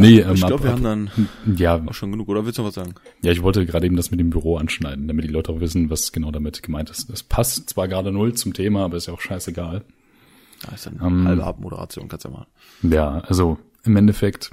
[0.00, 1.10] Nee, aber ähm, ich glaube, wir ab- haben dann
[1.56, 2.28] Ja, auch schon genug.
[2.28, 2.94] Oder willst du noch was sagen?
[3.22, 5.90] ja, ich wollte gerade eben das mit dem Büro anschneiden, damit die Leute auch wissen,
[5.90, 7.10] was genau damit gemeint ist.
[7.10, 9.84] Das passt zwar gerade null zum Thema, aber ist ja auch scheißegal.
[10.66, 12.46] Ja, ist dann Ähm, halbe Abmoderation, kannst du ja machen.
[12.90, 14.52] Ja, also im Endeffekt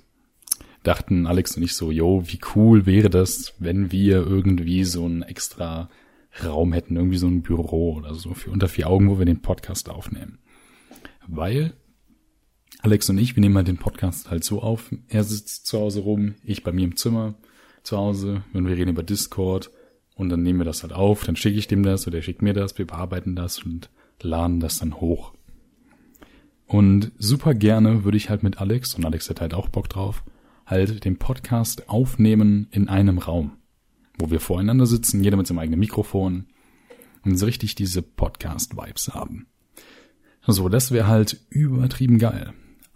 [0.83, 5.21] dachten Alex und ich so, yo, wie cool wäre das, wenn wir irgendwie so einen
[5.21, 5.89] extra
[6.43, 9.41] Raum hätten, irgendwie so ein Büro oder so für unter vier Augen, wo wir den
[9.41, 10.39] Podcast aufnehmen.
[11.27, 11.73] Weil
[12.81, 15.99] Alex und ich, wir nehmen halt den Podcast halt so auf, er sitzt zu Hause
[15.99, 17.35] rum, ich bei mir im Zimmer
[17.83, 19.69] zu Hause, wenn wir reden über Discord
[20.15, 22.41] und dann nehmen wir das halt auf, dann schicke ich dem das oder er schickt
[22.41, 23.89] mir das, wir bearbeiten das und
[24.21, 25.33] laden das dann hoch.
[26.67, 30.23] Und super gerne würde ich halt mit Alex, und Alex hat halt auch Bock drauf,
[30.65, 33.57] halt den Podcast aufnehmen in einem Raum,
[34.17, 36.45] wo wir voreinander sitzen, jeder mit seinem eigenen Mikrofon
[37.25, 39.47] und so richtig diese Podcast-Vibes haben.
[40.47, 42.53] So, das wäre halt übertrieben geil.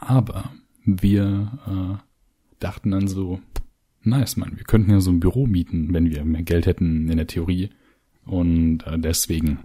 [0.07, 0.51] Aber
[0.85, 3.39] wir äh, dachten dann so,
[4.01, 7.17] nice, man, wir könnten ja so ein Büro mieten, wenn wir mehr Geld hätten in
[7.17, 7.69] der Theorie.
[8.25, 9.59] Und äh, deswegen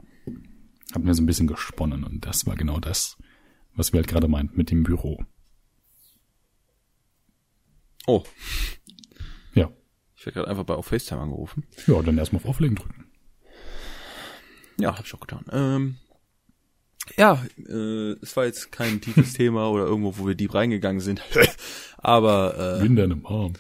[0.95, 3.17] haben wir so ein bisschen gesponnen und das war genau das,
[3.75, 5.23] was wir halt gerade meinten mit dem Büro.
[8.07, 8.25] Oh,
[9.55, 9.71] Ja.
[10.17, 11.65] ich werde gerade einfach bei auf FaceTime angerufen.
[11.87, 13.05] Ja, dann erstmal auf Auflegen drücken.
[14.81, 15.45] Ja, hab ich auch getan.
[15.53, 15.97] Ähm,
[17.17, 21.23] ja, äh, es war jetzt kein tiefes Thema oder irgendwo, wo wir deep reingegangen sind.
[21.99, 23.55] Aber äh, Bin deinem Arm.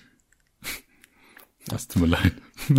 [1.67, 2.33] Das tut mir leid.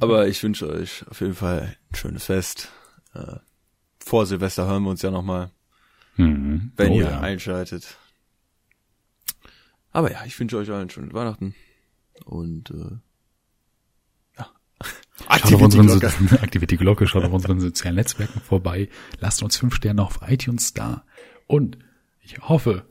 [0.00, 2.70] aber ich wünsche euch auf jeden Fall ein schönes Fest.
[3.12, 3.36] Äh,
[3.98, 5.50] vor Silvester hören wir uns ja nochmal,
[6.16, 6.72] Mhm.
[6.76, 7.20] wenn Oh ihr ja.
[7.20, 7.96] einschaltet.
[9.92, 11.54] Aber ja, ich wünsche euch allen schöne Weihnachten
[12.24, 12.96] und äh.
[15.18, 16.10] Schaut auf unseren, Glocke.
[16.28, 18.88] so aktiviert die Glocke, schaut auf unseren sozialen Netzwerken vorbei,
[19.20, 21.04] lasst uns fünf Sterne auf iTunes da
[21.46, 21.78] und
[22.20, 22.84] ich hoffe,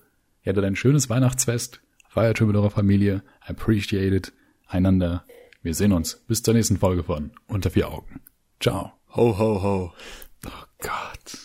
[0.44, 4.34] ihr hattet ein schönes Weihnachtsfest, feiert schön mit eurer Familie, appreciate it,
[4.68, 5.26] einander.
[5.62, 8.22] Wir sehen uns bis zur nächsten Folge von Unter vier Augen.
[8.60, 8.94] Ciao.
[9.16, 9.94] Ho, ho, ho.
[10.46, 11.43] Oh Gott.